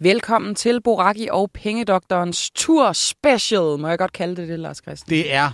Velkommen 0.00 0.54
til 0.54 0.80
Boraki 0.80 1.28
og 1.30 1.50
Pengedoktorens 1.50 2.50
tur 2.50 2.92
special. 2.92 3.78
Må 3.78 3.88
jeg 3.88 3.98
godt 3.98 4.12
kalde 4.12 4.36
det 4.36 4.48
det, 4.48 4.58
Lars 4.58 4.76
Christian? 4.76 5.18
Det 5.18 5.34
er 5.34 5.50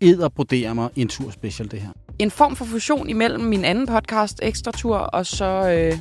edderbroderer 0.00 0.74
mig 0.74 0.88
en 0.96 1.08
tur 1.08 1.30
special, 1.30 1.70
det 1.70 1.80
her. 1.80 1.88
En 2.18 2.30
form 2.30 2.56
for 2.56 2.64
fusion 2.64 3.08
imellem 3.08 3.44
min 3.44 3.64
anden 3.64 3.86
podcast, 3.86 4.40
Ekstra 4.42 4.72
Tur, 4.72 4.96
og 4.96 5.26
så 5.26 5.46
øh, 5.46 5.98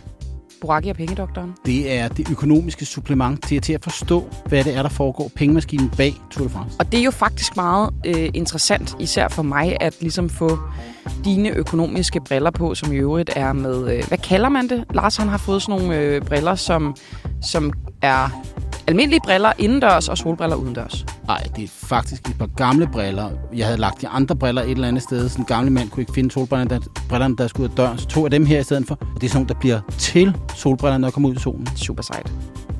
Boraki 0.61 0.89
og 0.89 0.95
Pengedoktoren. 0.95 1.53
Det 1.65 1.93
er 1.93 2.07
det 2.07 2.31
økonomiske 2.31 2.85
supplement 2.85 3.43
til, 3.47 3.61
til 3.61 3.73
at 3.73 3.83
forstå, 3.83 4.29
hvad 4.45 4.63
det 4.63 4.75
er, 4.75 4.81
der 4.81 4.89
foregår 4.89 5.31
pengemaskinen 5.35 5.89
bag 5.97 6.13
Tour 6.31 6.47
de 6.47 6.53
France. 6.53 6.75
Og 6.79 6.91
det 6.91 6.99
er 6.99 7.03
jo 7.03 7.11
faktisk 7.11 7.55
meget 7.55 7.89
øh, 8.05 8.29
interessant, 8.33 8.95
især 8.99 9.27
for 9.27 9.43
mig, 9.43 9.77
at 9.79 9.97
ligesom 10.01 10.29
få 10.29 10.59
dine 11.25 11.49
økonomiske 11.49 12.21
briller 12.21 12.51
på, 12.51 12.75
som 12.75 12.93
i 12.93 12.95
øvrigt 12.95 13.29
er 13.35 13.53
med, 13.53 13.97
øh, 13.97 14.07
hvad 14.07 14.17
kalder 14.17 14.49
man 14.49 14.69
det? 14.69 14.83
Lars 14.93 15.17
han 15.17 15.27
har 15.27 15.37
fået 15.37 15.61
sådan 15.61 15.81
nogle 15.81 15.99
øh, 15.99 16.21
briller, 16.21 16.55
som, 16.55 16.95
som 17.41 17.73
er 18.01 18.43
almindelige 18.89 19.19
briller 19.23 19.51
indendørs 19.57 20.09
og 20.09 20.17
solbriller 20.17 20.55
udendørs. 20.55 21.05
Nej, 21.27 21.43
det 21.55 21.63
er 21.63 21.67
faktisk 21.67 22.29
et 22.29 22.37
par 22.37 22.45
gamle 22.45 22.87
briller. 22.87 23.29
Jeg 23.55 23.65
havde 23.65 23.79
lagt 23.79 24.01
de 24.01 24.07
andre 24.07 24.35
briller 24.35 24.61
et 24.61 24.71
eller 24.71 24.87
andet 24.87 25.03
sted. 25.03 25.29
Sådan 25.29 25.41
en 25.41 25.45
gamle 25.45 25.69
mand 25.69 25.89
kunne 25.89 26.01
ikke 26.01 26.13
finde 26.13 26.31
solbrillerne, 26.31 26.69
der, 26.69 26.79
brillerne, 27.09 27.35
der 27.35 27.47
skulle 27.47 27.63
ud 27.65 27.69
af 27.69 27.75
døren. 27.75 27.97
Så 27.97 28.07
tog 28.07 28.23
jeg 28.23 28.31
dem 28.31 28.45
her 28.45 28.59
i 28.59 28.63
stedet 28.63 28.87
for. 28.87 28.95
Og 28.95 29.21
det 29.21 29.23
er 29.23 29.29
sådan 29.29 29.39
nogle, 29.39 29.53
der 29.53 29.59
bliver 29.59 29.79
til 29.97 30.35
solbrillerne, 30.55 31.01
når 31.01 31.07
jeg 31.07 31.13
kommer 31.13 31.29
ud 31.29 31.35
i 31.35 31.39
solen. 31.39 31.67
Super 31.75 32.03
sejt. 32.03 32.31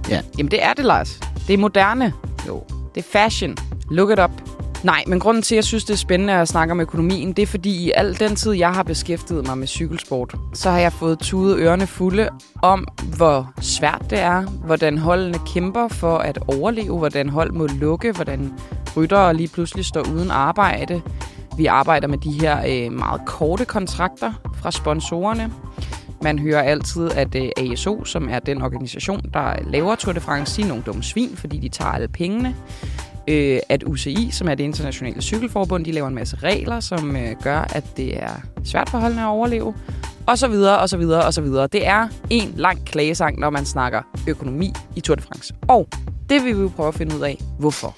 Ja. 0.10 0.22
Jamen 0.38 0.52
det 0.52 0.64
er 0.64 0.74
det, 0.74 0.86
Lars. 0.86 1.20
Det 1.48 1.54
er 1.54 1.58
moderne. 1.58 2.14
Jo. 2.48 2.64
Det 2.96 3.06
er 3.06 3.08
fashion. 3.12 3.56
Look 3.92 4.12
it 4.12 4.20
up. 4.20 4.32
Nej, 4.84 5.04
men 5.08 5.20
grunden 5.20 5.44
til, 5.44 5.56
at 5.56 5.58
jeg 5.58 5.64
synes, 5.64 5.86
det 5.86 5.94
er 5.94 5.98
spændende 5.98 6.34
at 6.34 6.48
snakke 6.48 6.72
om 6.72 6.80
økonomien, 6.80 7.34
det 7.34 7.42
er 7.42 7.48
fordi 7.48 7.86
i 7.86 7.92
al 7.96 8.20
den 8.20 8.36
tid, 8.36 8.52
jeg 8.52 8.72
har 8.72 8.84
beskæftiget 8.84 9.48
mig 9.48 9.58
med 9.58 9.68
cykelsport, 9.68 10.36
så 10.54 10.70
har 10.70 10.80
jeg 10.80 10.94
fået 10.94 11.20
tudet 11.20 11.58
ørerne 11.60 11.88
fulde 11.88 12.30
om, 12.62 12.88
hvor 13.18 13.54
svært 13.62 14.06
det 14.10 14.20
er, 14.20 14.42
hvordan 14.42 14.98
holdene 14.98 15.40
kæmper 15.54 15.88
for 15.88 16.18
at 16.18 16.40
overleve, 16.48 16.98
hvordan 16.98 17.30
hold 17.30 17.52
må 17.52 17.68
lukke, 17.68 18.12
hvordan 18.12 18.54
ryttere 18.98 19.34
lige 19.34 19.48
pludselig 19.48 19.86
står 19.86 20.04
uden 20.14 20.32
arbejde. 20.32 21.02
Vi 21.58 21.66
arbejder 21.66 22.08
med 22.08 22.18
de 22.18 22.32
her 22.32 22.58
øh, 22.68 22.92
meget 22.92 23.22
korte 23.26 23.66
kontrakter 23.66 24.34
fra 24.62 24.72
sponsorerne. 24.72 25.52
Man 26.22 26.40
hører 26.40 26.62
altid, 26.62 27.12
at 27.12 27.36
øh, 27.36 27.50
ASO, 27.58 28.06
som 28.06 28.30
er 28.30 28.40
den 28.40 28.62
organisation, 28.62 29.22
der 29.34 29.54
laver 29.68 29.96
Tour 29.96 30.14
de 30.14 30.20
France, 30.20 30.54
siger 30.54 30.68
nogle 30.68 30.84
dumme 30.84 31.04
svin, 31.04 31.36
fordi 31.36 31.58
de 31.58 31.70
tager 31.70 31.92
alle 31.92 32.08
pengene 32.08 32.56
øh, 33.30 33.60
at 33.70 33.84
UCI, 33.84 34.30
som 34.32 34.48
er 34.48 34.56
det 34.56 34.64
internationale 34.64 35.22
cykelforbund, 35.22 35.86
de 35.86 35.92
laver 35.92 36.08
en 36.08 36.16
masse 36.16 36.38
regler, 36.44 36.80
som 36.80 37.16
øh, 37.16 37.36
gør, 37.44 37.60
at 37.60 37.84
det 37.98 38.24
er 38.24 38.42
svært 38.64 38.90
for 38.90 38.98
holdene 38.98 39.22
at 39.22 39.28
overleve, 39.28 39.74
og 40.28 40.38
så 40.38 40.48
videre, 40.48 40.80
og 40.80 40.90
så 40.90 40.98
videre, 40.98 41.26
og 41.26 41.34
så 41.34 41.42
videre. 41.42 41.68
Det 41.68 41.88
er 41.88 42.08
en 42.30 42.54
lang 42.58 42.86
klagesang, 42.86 43.40
når 43.40 43.50
man 43.50 43.66
snakker 43.66 44.02
økonomi 44.28 44.74
i 44.96 45.00
Tour 45.00 45.16
de 45.16 45.22
France. 45.22 45.54
Og 45.68 45.88
det 46.30 46.44
vil 46.44 46.58
vi 46.58 46.62
jo 46.62 46.72
prøve 46.76 46.88
at 46.88 46.96
finde 46.96 47.16
ud 47.16 47.22
af, 47.22 47.38
hvorfor. 47.60 47.96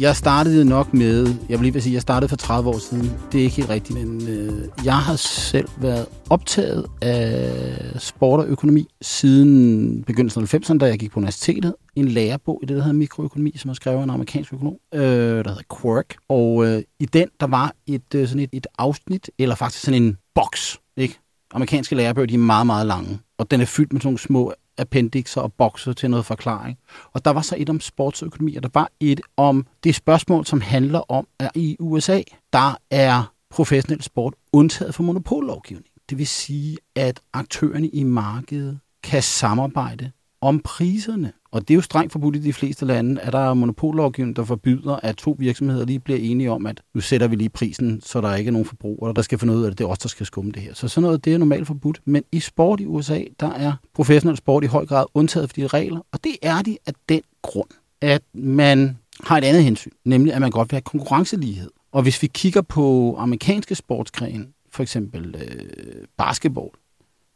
Jeg 0.00 0.16
startede 0.16 0.64
nok 0.64 0.94
med, 0.94 1.26
jeg 1.48 1.58
vil 1.58 1.62
lige 1.62 1.72
vil 1.72 1.82
sige, 1.82 1.94
jeg 1.94 2.02
startede 2.02 2.28
for 2.28 2.36
30 2.36 2.68
år 2.68 2.78
siden. 2.78 3.10
Det 3.32 3.40
er 3.40 3.44
ikke 3.44 3.56
helt 3.56 3.70
rigtigt, 3.70 3.98
men 3.98 4.28
øh, 4.28 4.68
jeg 4.84 4.96
har 4.96 5.16
selv 5.16 5.68
været 5.78 6.06
optaget 6.30 6.86
af 7.02 8.00
sport 8.00 8.40
og 8.40 8.46
økonomi 8.46 8.88
siden 9.02 10.04
begyndelsen 10.04 10.42
af 10.42 10.54
90'erne, 10.54 10.78
da 10.78 10.86
jeg 10.86 10.98
gik 10.98 11.10
på 11.10 11.20
universitetet. 11.20 11.74
En 11.96 12.08
lærebog 12.08 12.60
i 12.62 12.66
det, 12.66 12.76
der 12.76 12.82
hedder 12.82 12.96
mikroøkonomi, 12.96 13.52
som 13.56 13.70
er 13.70 13.74
skrevet 13.74 13.98
af 13.98 14.02
en 14.02 14.10
amerikansk 14.10 14.52
økonom, 14.52 14.76
øh, 14.94 15.00
der 15.44 15.48
hedder 15.48 15.80
Quirk. 15.80 16.16
Og 16.28 16.66
øh, 16.66 16.82
i 17.00 17.06
den, 17.06 17.28
der 17.40 17.46
var 17.46 17.72
et, 17.86 18.14
øh, 18.14 18.28
sådan 18.28 18.42
et, 18.42 18.50
et 18.52 18.66
afsnit, 18.78 19.30
eller 19.38 19.54
faktisk 19.54 19.84
sådan 19.84 20.02
en 20.02 20.16
boks, 20.34 20.78
ikke? 20.96 21.18
Amerikanske 21.54 21.94
lærebøger, 21.94 22.26
de 22.26 22.34
er 22.34 22.38
meget, 22.38 22.66
meget 22.66 22.86
lange. 22.86 23.18
Og 23.38 23.50
den 23.50 23.60
er 23.60 23.64
fyldt 23.64 23.92
med 23.92 24.00
sådan 24.00 24.06
nogle 24.06 24.18
små 24.18 24.52
appendixer 24.80 25.40
og 25.40 25.52
bokser 25.52 25.92
til 25.92 26.10
noget 26.10 26.26
forklaring. 26.26 26.78
Og 27.12 27.24
der 27.24 27.30
var 27.30 27.42
så 27.42 27.54
et 27.58 27.70
om 27.70 27.80
sportsøkonomi, 27.80 28.56
og 28.56 28.62
der 28.62 28.68
var 28.74 28.90
et 29.00 29.20
om 29.36 29.66
det 29.84 29.94
spørgsmål, 29.94 30.46
som 30.46 30.60
handler 30.60 31.10
om, 31.10 31.26
at 31.38 31.50
i 31.54 31.76
USA, 31.80 32.22
der 32.52 32.76
er 32.90 33.32
professionel 33.50 34.02
sport 34.02 34.34
undtaget 34.52 34.94
for 34.94 35.02
monopollovgivning. 35.02 35.86
Det 36.10 36.18
vil 36.18 36.26
sige, 36.26 36.78
at 36.96 37.20
aktørerne 37.32 37.88
i 37.88 38.02
markedet 38.02 38.80
kan 39.02 39.22
samarbejde 39.22 40.10
om 40.40 40.60
priserne. 40.64 41.32
Og 41.52 41.60
det 41.60 41.70
er 41.70 41.76
jo 41.76 41.80
strengt 41.80 42.12
forbudt 42.12 42.36
i 42.36 42.38
de 42.38 42.52
fleste 42.52 42.86
lande, 42.86 43.20
at 43.20 43.32
der 43.32 43.38
er 43.38 43.54
monopollovgivning, 43.54 44.36
der 44.36 44.44
forbyder, 44.44 44.96
at 45.02 45.16
to 45.16 45.36
virksomheder 45.38 45.86
lige 45.86 45.98
bliver 45.98 46.18
enige 46.18 46.50
om, 46.50 46.66
at 46.66 46.82
nu 46.94 47.00
sætter 47.00 47.28
vi 47.28 47.36
lige 47.36 47.48
prisen, 47.48 48.00
så 48.00 48.20
der 48.20 48.34
ikke 48.34 48.48
er 48.48 48.52
nogen 48.52 48.66
forbrugere, 48.66 49.14
der 49.14 49.22
skal 49.22 49.38
finde 49.38 49.54
ud 49.54 49.62
af, 49.64 49.70
at 49.70 49.78
det 49.78 49.84
er 49.84 49.88
os, 49.88 49.98
der 49.98 50.08
skal 50.08 50.26
skumme 50.26 50.52
det 50.52 50.62
her. 50.62 50.74
Så 50.74 50.88
sådan 50.88 51.02
noget, 51.02 51.24
det 51.24 51.34
er 51.34 51.38
normalt 51.38 51.66
forbudt. 51.66 52.00
Men 52.04 52.22
i 52.32 52.40
sport 52.40 52.80
i 52.80 52.86
USA, 52.86 53.22
der 53.40 53.50
er 53.50 53.72
professionel 53.94 54.36
sport 54.36 54.64
i 54.64 54.66
høj 54.66 54.86
grad 54.86 55.04
undtaget 55.14 55.48
for 55.48 55.54
de 55.54 55.66
regler. 55.66 56.00
Og 56.12 56.24
det 56.24 56.36
er 56.42 56.62
de 56.62 56.78
af 56.86 56.92
den 57.08 57.20
grund, 57.42 57.68
at 58.00 58.22
man 58.34 58.98
har 59.24 59.38
et 59.38 59.44
andet 59.44 59.64
hensyn, 59.64 59.90
nemlig 60.04 60.34
at 60.34 60.40
man 60.40 60.50
godt 60.50 60.72
vil 60.72 60.76
have 60.76 60.82
konkurrencelighed. 60.82 61.70
Og 61.92 62.02
hvis 62.02 62.22
vi 62.22 62.26
kigger 62.26 62.62
på 62.62 63.16
amerikanske 63.18 63.74
sportsgrene, 63.74 64.46
for 64.70 64.82
eksempel 64.82 65.34
øh, 65.34 66.04
basketball, 66.16 66.70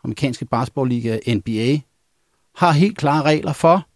amerikanske 0.04 0.44
basketballliga, 0.44 1.18
NBA, 1.34 1.78
har 2.56 2.72
helt 2.72 2.98
klare 2.98 3.22
regler 3.22 3.52
for, 3.52 3.86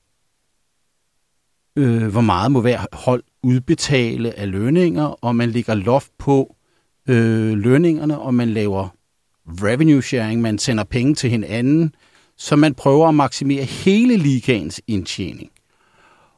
øh, 1.77 2.07
hvor 2.07 2.21
meget 2.21 2.53
må 2.53 2.61
hver 2.61 2.81
hold 2.93 3.23
udbetale 3.43 4.39
af 4.39 4.51
lønninger, 4.51 5.05
og 5.05 5.37
man 5.37 5.51
lægger 5.51 5.75
loft 5.75 6.11
på 6.19 6.57
øh, 7.09 7.53
lønningerne, 7.59 8.19
og 8.19 8.35
man 8.35 8.49
laver 8.49 8.89
revenue 9.47 10.03
sharing, 10.03 10.41
man 10.41 10.59
sender 10.59 10.85
penge 10.85 11.15
til 11.15 11.31
hinanden, 11.31 11.95
så 12.37 12.57
man 12.57 12.75
prøver 12.75 13.09
at 13.09 13.15
maksimere 13.15 13.65
hele 13.65 14.17
ligaens 14.17 14.81
indtjening. 14.87 15.51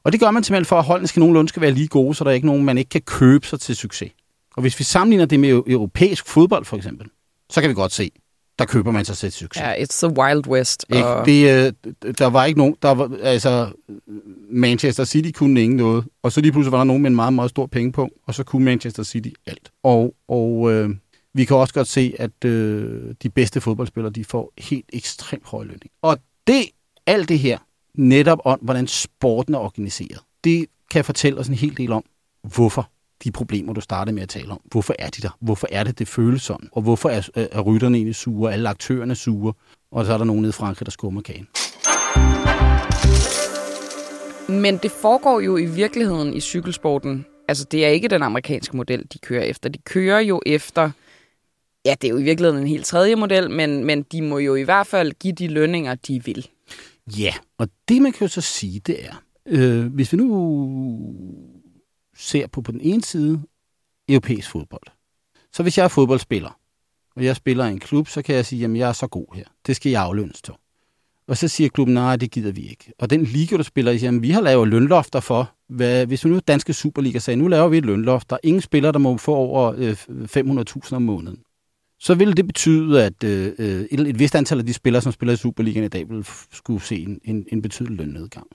Og 0.05 0.13
det 0.13 0.21
gør 0.21 0.31
man 0.31 0.45
simpelthen 0.45 0.69
for, 0.69 0.79
at 0.79 0.85
holdene 0.85 1.09
skal 1.09 1.21
nogenlunde 1.21 1.49
skal 1.49 1.63
være 1.63 1.71
lige 1.71 1.89
gode, 1.89 2.15
så 2.15 2.25
der 2.25 2.31
er 2.31 2.35
ikke 2.35 2.47
nogen, 2.47 2.65
man 2.65 2.79
ikke 2.79 2.89
kan 2.89 3.01
købe 3.01 3.47
sig 3.47 3.61
til 3.61 3.77
succes. 3.77 4.13
Og 4.57 4.61
hvis 4.61 4.79
vi 4.79 4.85
sammenligner 4.85 5.27
det 5.27 5.41
med 5.41 5.49
europæisk 5.49 6.27
fodbold 6.27 6.65
for 6.65 6.77
eksempel, 6.77 7.07
så 7.51 7.61
kan 7.61 7.71
vi 7.71 7.75
godt 7.75 7.93
se, 7.93 8.11
der 8.60 8.66
køber 8.66 8.91
man 8.91 9.04
sig 9.04 9.16
til 9.16 9.32
succes. 9.32 9.62
Ja, 9.62 9.75
it's 9.75 10.06
the 10.06 10.19
wild 10.19 10.47
west. 10.47 10.87
Ikke? 10.91 11.06
Og... 11.06 11.26
Det, 11.26 11.66
øh, 12.04 12.12
der 12.19 12.26
var 12.26 12.44
ikke 12.44 12.59
nogen, 12.59 12.76
der 12.82 12.91
var, 12.91 13.19
altså, 13.22 13.72
Manchester 14.50 15.04
City 15.04 15.31
kunne 15.31 15.62
ingen 15.62 15.76
noget, 15.76 16.04
og 16.22 16.32
så 16.32 16.41
lige 16.41 16.53
pludselig 16.53 16.72
var 16.72 16.78
der 16.78 16.84
nogen 16.84 17.03
med 17.03 17.10
en 17.10 17.16
meget, 17.16 17.32
meget 17.32 17.50
stor 17.50 17.66
pengepunkt, 17.66 18.15
og 18.26 18.34
så 18.34 18.44
kunne 18.44 18.65
Manchester 18.65 19.03
City 19.03 19.28
alt. 19.47 19.71
Og, 19.82 20.15
og 20.28 20.72
øh, 20.72 20.91
vi 21.34 21.44
kan 21.44 21.56
også 21.56 21.75
godt 21.75 21.88
se, 21.88 22.15
at 22.19 22.44
øh, 22.44 23.15
de 23.22 23.28
bedste 23.28 23.60
fodboldspillere, 23.60 24.12
de 24.12 24.25
får 24.25 24.53
helt 24.59 24.87
ekstremt 24.92 25.47
høj 25.47 25.62
lønning. 25.62 25.91
Og 26.03 26.19
det, 26.47 26.65
alt 27.06 27.28
det 27.28 27.38
her, 27.38 27.59
netop 27.94 28.38
om, 28.44 28.59
hvordan 28.62 28.87
sporten 28.87 29.54
er 29.54 29.59
organiseret, 29.59 30.21
det 30.44 30.66
kan 30.91 31.04
fortælle 31.04 31.38
os 31.38 31.48
en 31.48 31.54
hel 31.54 31.77
del 31.77 31.92
om, 31.92 32.04
hvorfor 32.42 32.91
de 33.25 33.33
problemer, 33.33 33.73
du 33.73 33.81
startede 33.81 34.15
med 34.15 34.23
at 34.23 34.29
tale 34.29 34.51
om. 34.51 34.61
Hvorfor 34.65 34.95
er 34.99 35.11
de 35.11 35.23
der? 35.23 35.37
Hvorfor 35.41 35.69
er 35.73 35.85
det, 35.85 35.99
det 35.99 36.09
føles 36.09 36.43
sådan? 36.43 36.69
Og 36.73 36.83
hvorfor 36.83 37.09
er, 37.09 37.29
er 37.35 37.61
rytterne 37.61 37.97
egentlig 37.97 38.15
sure? 38.15 38.53
Alle 38.53 38.69
aktørerne 38.69 39.15
sure? 39.15 39.53
Og 39.93 40.07
så 40.07 40.13
er 40.13 40.19
der 40.19 40.25
nogen 40.25 40.43
nede 40.43 40.51
i 40.51 40.53
Frankrig, 40.53 40.87
der 40.87 40.91
skummer 40.91 41.21
kagen. 41.21 41.49
Men 44.49 44.77
det 44.77 44.91
foregår 44.91 45.41
jo 45.41 45.57
i 45.57 45.67
virkeligheden 45.67 46.35
i 46.35 46.41
cykelsporten. 46.41 47.27
Altså, 47.49 47.67
det 47.71 47.85
er 47.85 47.89
ikke 47.89 48.09
den 48.09 48.23
amerikanske 48.23 48.77
model, 48.77 49.07
de 49.13 49.19
kører 49.19 49.43
efter. 49.43 49.69
De 49.69 49.79
kører 49.79 50.21
jo 50.21 50.41
efter... 50.47 50.91
Ja, 51.85 51.95
det 52.03 52.09
er 52.09 52.13
jo 52.13 52.19
i 52.19 52.23
virkeligheden 52.23 52.63
en 52.63 52.69
helt 52.69 52.87
tredje 52.87 53.17
model, 53.17 53.51
men, 53.51 53.85
men 53.85 54.03
de 54.03 54.23
må 54.23 54.39
jo 54.39 54.55
i 54.55 54.63
hvert 54.63 54.87
fald 54.87 55.13
give 55.13 55.33
de 55.33 55.49
lønninger, 55.49 55.95
de 55.95 56.25
vil. 56.25 56.49
Ja, 57.19 57.35
og 57.59 57.69
det 57.89 58.03
man 58.03 58.13
kan 58.13 58.27
jo 58.27 58.29
så 58.29 58.41
sige, 58.41 58.81
det 58.81 58.97
er, 59.05 59.23
øh, 59.47 59.87
hvis 59.87 60.13
vi 60.13 60.17
nu 60.17 60.27
ser 62.21 62.47
på 62.47 62.63
på 62.63 62.73
den 62.73 62.81
ene 62.81 63.03
side 63.03 63.43
europæisk 64.09 64.51
fodbold. 64.51 64.87
Så 65.53 65.63
hvis 65.63 65.79
jeg 65.79 65.85
er 65.85 65.89
fodboldspiller, 65.89 66.59
og 67.17 67.25
jeg 67.25 67.37
spiller 67.37 67.67
i 67.67 67.71
en 67.71 67.81
klub, 67.81 68.09
så 68.09 68.23
kan 68.23 68.35
jeg 68.35 68.47
sige, 68.47 68.65
at 68.65 68.77
jeg 68.77 68.89
er 68.89 68.93
så 68.93 69.07
god 69.07 69.27
her. 69.35 69.45
Det 69.67 69.77
skal 69.77 69.91
jeg 69.91 70.03
aflønnes 70.03 70.43
til. 70.43 70.55
Og 71.29 71.37
så 71.37 71.49
siger 71.49 71.71
klubben, 71.71 71.95
nej, 71.95 72.17
det 72.17 72.31
gider 72.31 72.53
vi 72.53 72.69
ikke. 72.69 72.93
Og 72.99 73.11
den 73.11 73.25
liga, 73.25 73.57
du 73.57 73.63
spiller 73.63 73.93
i, 73.93 73.99
siger, 73.99 74.21
vi 74.21 74.31
har 74.31 74.41
lavet 74.41 74.69
lønlofter 74.69 75.21
for, 75.21 75.53
hvad, 75.69 76.07
hvis 76.07 76.25
vi 76.25 76.31
nu 76.31 76.41
danske 76.49 76.72
Superliga 76.72 77.19
sagde, 77.19 77.37
nu 77.37 77.49
laver 77.49 77.69
vi 77.69 77.78
et 77.78 77.84
lønloft, 77.84 78.31
der 78.31 78.37
er 78.37 78.41
ingen 78.43 78.61
spiller, 78.61 78.93
der 78.93 78.99
må 78.99 79.16
få 79.16 79.34
over 79.34 79.75
øh, 79.77 79.97
500.000 80.89 80.95
om 80.95 81.03
måneden. 81.03 81.39
Så 81.99 82.15
ville 82.15 82.34
det 82.34 82.47
betyde, 82.47 83.05
at 83.05 83.25
øh, 83.25 83.53
øh, 83.59 83.81
et, 83.91 84.01
et 84.01 84.19
vist 84.19 84.34
antal 84.34 84.59
af 84.59 84.66
de 84.66 84.73
spillere, 84.73 85.03
som 85.03 85.13
spiller 85.13 85.33
i 85.33 85.37
Superligaen 85.37 85.84
i 85.84 85.89
dag, 85.89 86.11
vil 86.11 86.27
skulle 86.53 86.83
se 86.83 86.97
en, 86.97 87.21
en, 87.25 87.47
en 87.53 87.63
betydelig 87.63 87.97
lønnedgang. 87.97 88.47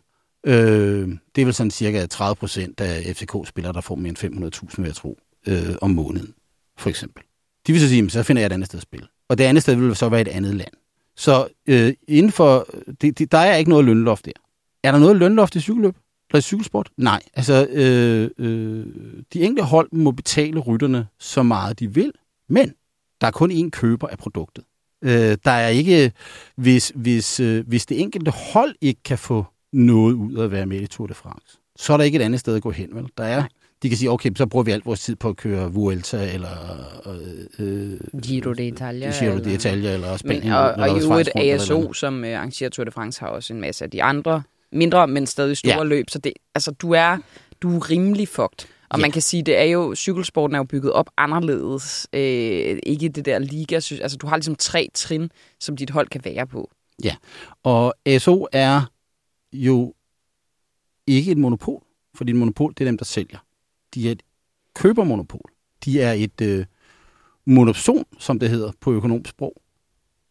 Øh, 0.46 1.10
det 1.36 1.42
er 1.42 1.46
vel 1.46 1.54
sådan 1.54 1.72
cirka 1.72 2.06
30 2.06 2.36
procent 2.36 2.82
af 2.82 3.16
FCK-spillere, 3.16 3.74
der 3.74 3.82
får 3.82 3.96
mere 3.96 4.10
end 4.10 4.54
500.000, 4.56 4.74
vil 4.78 4.86
jeg 4.86 4.96
tro, 4.96 5.20
øh, 5.48 5.76
om 5.82 5.90
måneden, 5.90 6.34
for 6.78 6.90
eksempel. 6.90 7.24
De 7.68 7.72
vil 7.72 7.82
så 7.82 7.88
sige, 7.88 8.10
så 8.10 8.24
finder 8.24 8.42
jeg 8.42 8.46
et 8.46 8.54
andet 8.54 8.68
sted 8.68 8.80
at 8.80 8.84
spille. 8.84 9.08
Og 9.30 9.38
det 9.38 9.44
andet 9.44 9.64
sted 9.64 9.76
vil 9.76 9.96
så 9.96 10.10
være 10.10 10.22
et 10.22 10.28
andet 10.28 10.56
land. 10.56 10.72
Så 11.16 11.48
øh, 11.68 11.94
inden 12.08 12.32
for, 12.32 12.68
det, 13.02 13.20
det, 13.20 13.32
der 13.32 13.38
er 13.38 13.56
ikke 13.56 13.70
noget 13.70 13.86
lønloft 13.86 14.26
der. 14.26 14.32
Er 14.84 14.92
der 14.92 15.00
noget 15.00 15.16
lønloft 15.16 15.56
i 15.56 15.60
cykelløb? 15.60 15.96
Eller 16.30 16.40
i 16.40 16.42
cykelsport? 16.42 16.90
Nej. 16.98 17.22
Altså, 17.34 17.68
øh, 17.70 18.30
øh, 18.38 18.86
de 19.34 19.42
enkelte 19.42 19.64
hold 19.64 19.90
må 19.92 20.12
betale 20.12 20.60
rytterne 20.60 21.08
så 21.20 21.44
meget 21.44 21.80
de 21.80 21.94
vil, 21.94 22.12
men 22.50 22.74
der 23.22 23.28
er 23.28 23.32
kun 23.32 23.52
én 23.52 23.70
køber 23.70 24.08
af 24.08 24.18
produktet. 24.18 24.64
Øh, 25.02 25.38
der 25.46 25.52
er 25.52 25.68
ikke, 25.68 26.12
hvis, 26.56 26.92
hvis, 26.96 27.40
øh, 27.40 27.68
hvis 27.68 27.86
det 27.86 28.02
enkelte 28.02 28.32
hold 28.32 28.76
ikke 28.82 29.04
kan 29.04 29.18
få 29.18 29.46
noget 29.76 30.14
ud 30.14 30.34
af 30.38 30.44
at 30.44 30.52
være 30.52 30.66
med 30.66 30.82
i 30.82 30.88
Tour 30.88 31.08
de 31.08 31.14
France, 31.14 31.58
så 31.76 31.94
er 31.94 31.98
der 31.98 32.04
ikke 32.04 32.16
et 32.16 32.22
andet 32.22 32.40
sted 32.40 32.56
at 32.56 32.62
gå 32.62 32.72
hen, 32.72 32.90
vel? 32.94 33.06
Der 33.18 33.24
er, 33.24 33.44
de 33.84 33.90
kan 33.90 33.98
sige, 33.98 34.12
okay, 34.12 34.32
så 34.36 34.46
bruger 34.46 34.64
vi 34.64 34.72
alt 34.72 34.86
vores 34.86 35.00
tid 35.00 35.16
på 35.16 35.30
at 35.30 35.36
køre 35.38 35.74
Vuelta, 35.74 36.34
eller 36.34 36.50
øh, 37.60 38.22
Giro 38.24 38.52
d'Italia. 38.52 39.20
Giro 39.24 39.38
d'Italia, 39.38 39.88
eller 39.88 40.18
Spanien. 40.18 40.44
Men, 40.44 40.54
og, 40.54 40.70
eller 40.72 40.92
og 40.92 40.98
i 40.98 41.02
øvrigt 41.04 41.30
eller 41.36 41.56
ASO, 41.56 41.94
som 41.94 42.24
uh, 42.24 42.30
arrangerer 42.30 42.70
Tour 42.70 42.86
de 42.86 42.92
France, 42.92 43.20
har 43.20 43.28
også 43.28 43.54
en 43.54 43.62
masse 43.62 43.84
af 43.86 43.92
de 43.92 44.04
andre 44.04 44.44
mindre, 44.72 45.08
men 45.08 45.26
stadig 45.28 45.58
store 45.58 45.74
Ja. 45.78 45.84
løb. 45.84 46.10
Så 46.10 46.20
det, 46.20 46.34
altså, 46.56 46.72
du 46.72 46.92
er, 46.92 47.18
du 47.62 47.76
er 47.78 47.90
rimelig 47.90 48.28
fucked. 48.28 48.68
Og 48.90 48.98
Ja. 49.00 49.02
man 49.02 49.12
kan 49.12 49.22
sige, 49.22 49.44
det 49.44 49.58
er 49.60 49.64
jo, 49.64 49.96
cykelsporten 49.96 50.56
er 50.56 50.60
jo 50.60 50.64
bygget 50.64 50.92
op 50.92 51.10
anderledes. 51.18 52.08
Øh, 52.14 52.80
ikke 52.86 53.10
det 53.10 53.26
der 53.26 53.40
liga. 53.40 53.76
Altså, 53.76 54.18
du 54.22 54.28
har 54.28 54.38
ligesom 54.38 54.56
tre 54.56 54.90
trin, 54.94 55.30
som 55.60 55.78
dit 55.78 55.90
hold 55.90 56.08
kan 56.08 56.22
være 56.26 56.48
på. 56.48 56.70
Og 57.64 57.94
ASO 58.06 58.48
er 58.52 58.82
jo 59.56 59.94
ikke 61.08 61.32
et 61.32 61.38
monopol, 61.38 61.84
fordi 62.14 62.32
et 62.32 62.36
monopol, 62.36 62.74
det 62.78 62.82
er 62.82 62.86
dem, 62.86 62.98
der 62.98 63.06
sælger. 63.06 63.40
De 63.94 64.08
er 64.08 64.12
et 64.12 64.24
købermonopol. 64.74 65.52
De 65.86 66.02
er 66.02 66.14
et 66.14 66.42
øh, 66.42 66.66
monopson, 67.46 68.06
som 68.20 68.40
det 68.40 68.50
hedder 68.50 68.72
på 68.82 68.94
økonomisk 68.94 69.30
sprog. 69.30 69.62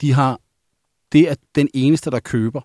De 0.01 0.13
har, 0.13 0.41
det 1.13 1.31
er 1.31 1.35
den 1.55 1.69
eneste, 1.75 2.11
der 2.11 2.21
køber 2.21 2.61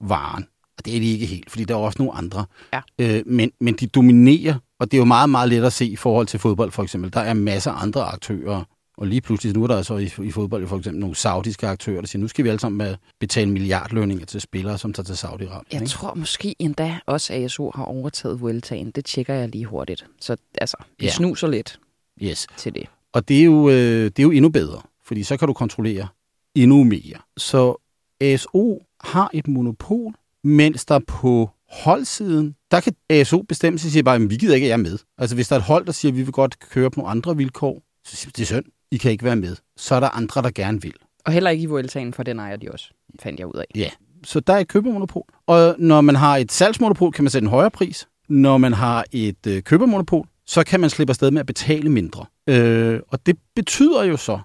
varen. 0.00 0.46
Og 0.78 0.84
det 0.84 0.96
er 0.96 1.00
de 1.00 1.12
ikke 1.12 1.26
helt, 1.26 1.50
fordi 1.50 1.64
der 1.64 1.74
er 1.74 1.78
også 1.78 2.02
nogle 2.02 2.18
andre. 2.18 2.46
Ja. 2.72 2.80
Øh, 2.98 3.22
men, 3.26 3.52
men 3.60 3.74
de 3.74 3.86
dominerer, 3.86 4.54
og 4.78 4.90
det 4.90 4.96
er 4.96 4.98
jo 4.98 5.04
meget, 5.04 5.30
meget 5.30 5.48
let 5.48 5.64
at 5.64 5.72
se 5.72 5.86
i 5.86 5.96
forhold 5.96 6.26
til 6.26 6.40
fodbold 6.40 6.70
for 6.70 6.82
eksempel. 6.82 7.12
Der 7.12 7.20
er 7.20 7.34
masser 7.34 7.72
af 7.72 7.82
andre 7.82 8.04
aktører, 8.04 8.64
og 8.96 9.06
lige 9.06 9.20
pludselig, 9.20 9.54
nu 9.56 9.62
er 9.62 9.66
der 9.66 9.82
så 9.82 9.96
i, 9.96 10.10
i 10.22 10.30
fodbold 10.30 10.66
for 10.68 10.78
eksempel 10.78 11.00
nogle 11.00 11.16
saudiske 11.16 11.66
aktører, 11.66 12.00
der 12.00 12.08
siger, 12.08 12.20
nu 12.20 12.28
skal 12.28 12.44
vi 12.44 12.48
alle 12.48 12.60
sammen 12.60 12.96
betale 13.20 13.50
milliardlønninger 13.50 14.26
til 14.26 14.40
spillere, 14.40 14.78
som 14.78 14.92
tager 14.92 15.04
til 15.04 15.12
Saudi-Arabien. 15.26 15.64
Jeg 15.72 15.80
ikke? 15.80 15.90
tror 15.90 16.14
måske 16.14 16.54
endda 16.58 16.98
også, 17.06 17.32
at 17.32 17.44
ASO 17.44 17.70
har 17.74 17.84
overtaget 17.84 18.40
Vueltaen. 18.40 18.90
Det 18.90 19.04
tjekker 19.04 19.34
jeg 19.34 19.48
lige 19.48 19.64
hurtigt. 19.64 20.06
Så 20.20 20.36
altså, 20.60 20.76
vi 20.98 21.04
Ja. 21.06 21.10
snuser 21.10 21.48
lidt 21.48 21.80
Yes. 22.22 22.46
til 22.56 22.74
det. 22.74 22.86
Og 23.12 23.28
det 23.28 23.40
er, 23.40 23.44
jo, 23.44 23.68
øh, 23.68 23.74
det 24.04 24.18
er 24.18 24.22
jo 24.22 24.30
endnu 24.30 24.48
bedre, 24.48 24.82
fordi 25.04 25.22
så 25.22 25.36
kan 25.36 25.48
du 25.48 25.54
kontrollere 25.54 26.08
endnu 26.54 26.84
mere. 26.84 27.18
Så 27.36 27.82
ASO 28.20 28.82
har 29.00 29.30
et 29.34 29.48
monopol, 29.48 30.12
mens 30.44 30.84
der 30.84 30.98
på 31.06 31.50
holdsiden, 31.70 32.54
der 32.70 32.80
kan 32.80 32.94
ASO 33.10 33.42
bestemme 33.42 33.78
sig 33.78 33.88
og 33.88 33.92
sige 33.92 34.02
bare, 34.02 34.14
at 34.14 34.30
vi 34.30 34.36
gider 34.36 34.54
ikke, 34.54 34.64
at 34.64 34.68
jeg 34.68 34.74
er 34.74 34.82
med. 34.82 34.98
Altså 35.18 35.34
hvis 35.36 35.48
der 35.48 35.56
er 35.56 35.60
et 35.60 35.64
hold, 35.66 35.86
der 35.86 35.92
siger, 35.92 36.12
at 36.12 36.16
vi 36.16 36.22
vil 36.22 36.32
godt 36.32 36.58
køre 36.58 36.90
på 36.90 37.00
nogle 37.00 37.10
andre 37.10 37.36
vilkår, 37.36 37.82
så 38.04 38.16
siger 38.16 38.30
det 38.36 38.42
er 38.42 38.46
synd, 38.46 38.64
I 38.94 38.96
kan 38.96 39.10
ikke 39.10 39.24
være 39.24 39.36
med. 39.36 39.56
Så 39.76 39.94
er 39.94 40.00
der 40.00 40.08
andre, 40.08 40.42
der 40.42 40.50
gerne 40.50 40.82
vil. 40.82 40.94
Og 41.24 41.32
heller 41.32 41.50
ikke 41.50 41.62
i 41.62 41.66
Vueltaen, 41.66 42.12
for 42.12 42.22
den 42.22 42.38
ejer 42.38 42.56
de 42.56 42.70
også, 42.70 42.90
fandt 43.20 43.40
jeg 43.40 43.46
ud 43.46 43.54
af. 43.54 43.64
Ja, 43.74 43.90
så 44.24 44.40
der 44.40 44.52
er 44.52 44.58
et 44.58 44.68
købermonopol. 44.68 45.24
Og 45.46 45.76
når 45.78 46.00
man 46.00 46.14
har 46.16 46.36
et 46.36 46.52
salgsmonopol, 46.52 47.12
kan 47.12 47.24
man 47.24 47.30
sætte 47.30 47.44
en 47.44 47.50
højere 47.50 47.70
pris. 47.70 48.08
Når 48.28 48.58
man 48.58 48.72
har 48.72 49.04
et 49.12 49.46
øh, 49.46 49.62
købermonopol, 49.62 50.28
så 50.46 50.64
kan 50.64 50.80
man 50.80 50.90
slippe 50.90 51.10
afsted 51.10 51.30
med 51.30 51.40
at 51.40 51.46
betale 51.46 51.90
mindre. 51.90 52.26
Øh, 52.46 53.00
og 53.08 53.26
det 53.26 53.38
betyder 53.54 54.04
jo 54.04 54.16
så, 54.16 54.40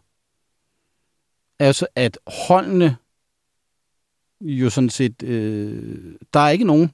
altså 1.60 1.88
at 1.96 2.18
holdene 2.48 2.98
jo 4.42 4.70
sådan 4.70 4.90
set, 4.90 5.24
øh, 5.24 6.16
der 6.34 6.40
er 6.40 6.50
ikke 6.50 6.66
nogen 6.66 6.92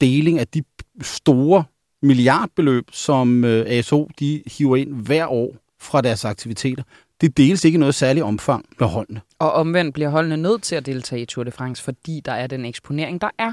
deling 0.00 0.38
af 0.38 0.48
de 0.48 0.62
store 1.02 1.64
milliardbeløb, 2.02 2.84
som 2.92 3.44
øh, 3.44 3.66
ASO 3.68 4.10
de 4.18 4.42
hiver 4.46 4.76
ind 4.76 4.94
hver 4.94 5.26
år 5.26 5.56
fra 5.80 6.00
deres 6.00 6.24
aktiviteter. 6.24 6.82
Det 7.20 7.36
deles 7.36 7.64
ikke 7.64 7.76
i 7.76 7.78
noget 7.78 7.94
særligt 7.94 8.24
omfang 8.24 8.66
med 8.80 8.88
holdene. 8.88 9.20
Og 9.38 9.52
omvendt 9.52 9.94
bliver 9.94 10.08
holdene 10.08 10.36
nødt 10.36 10.62
til 10.62 10.76
at 10.76 10.86
deltage 10.86 11.22
i 11.22 11.26
Tour 11.26 11.44
de 11.44 11.50
France, 11.50 11.82
fordi 11.82 12.20
der 12.24 12.32
er 12.32 12.46
den 12.46 12.64
eksponering, 12.64 13.20
der 13.20 13.30
er. 13.38 13.52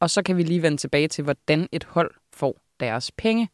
Og 0.00 0.10
så 0.10 0.22
kan 0.22 0.36
vi 0.36 0.42
lige 0.42 0.62
vende 0.62 0.76
tilbage 0.76 1.08
til, 1.08 1.24
hvordan 1.24 1.68
et 1.72 1.84
hold 1.84 2.10
får 2.34 2.60
deres 2.80 3.10
penge. 3.18 3.48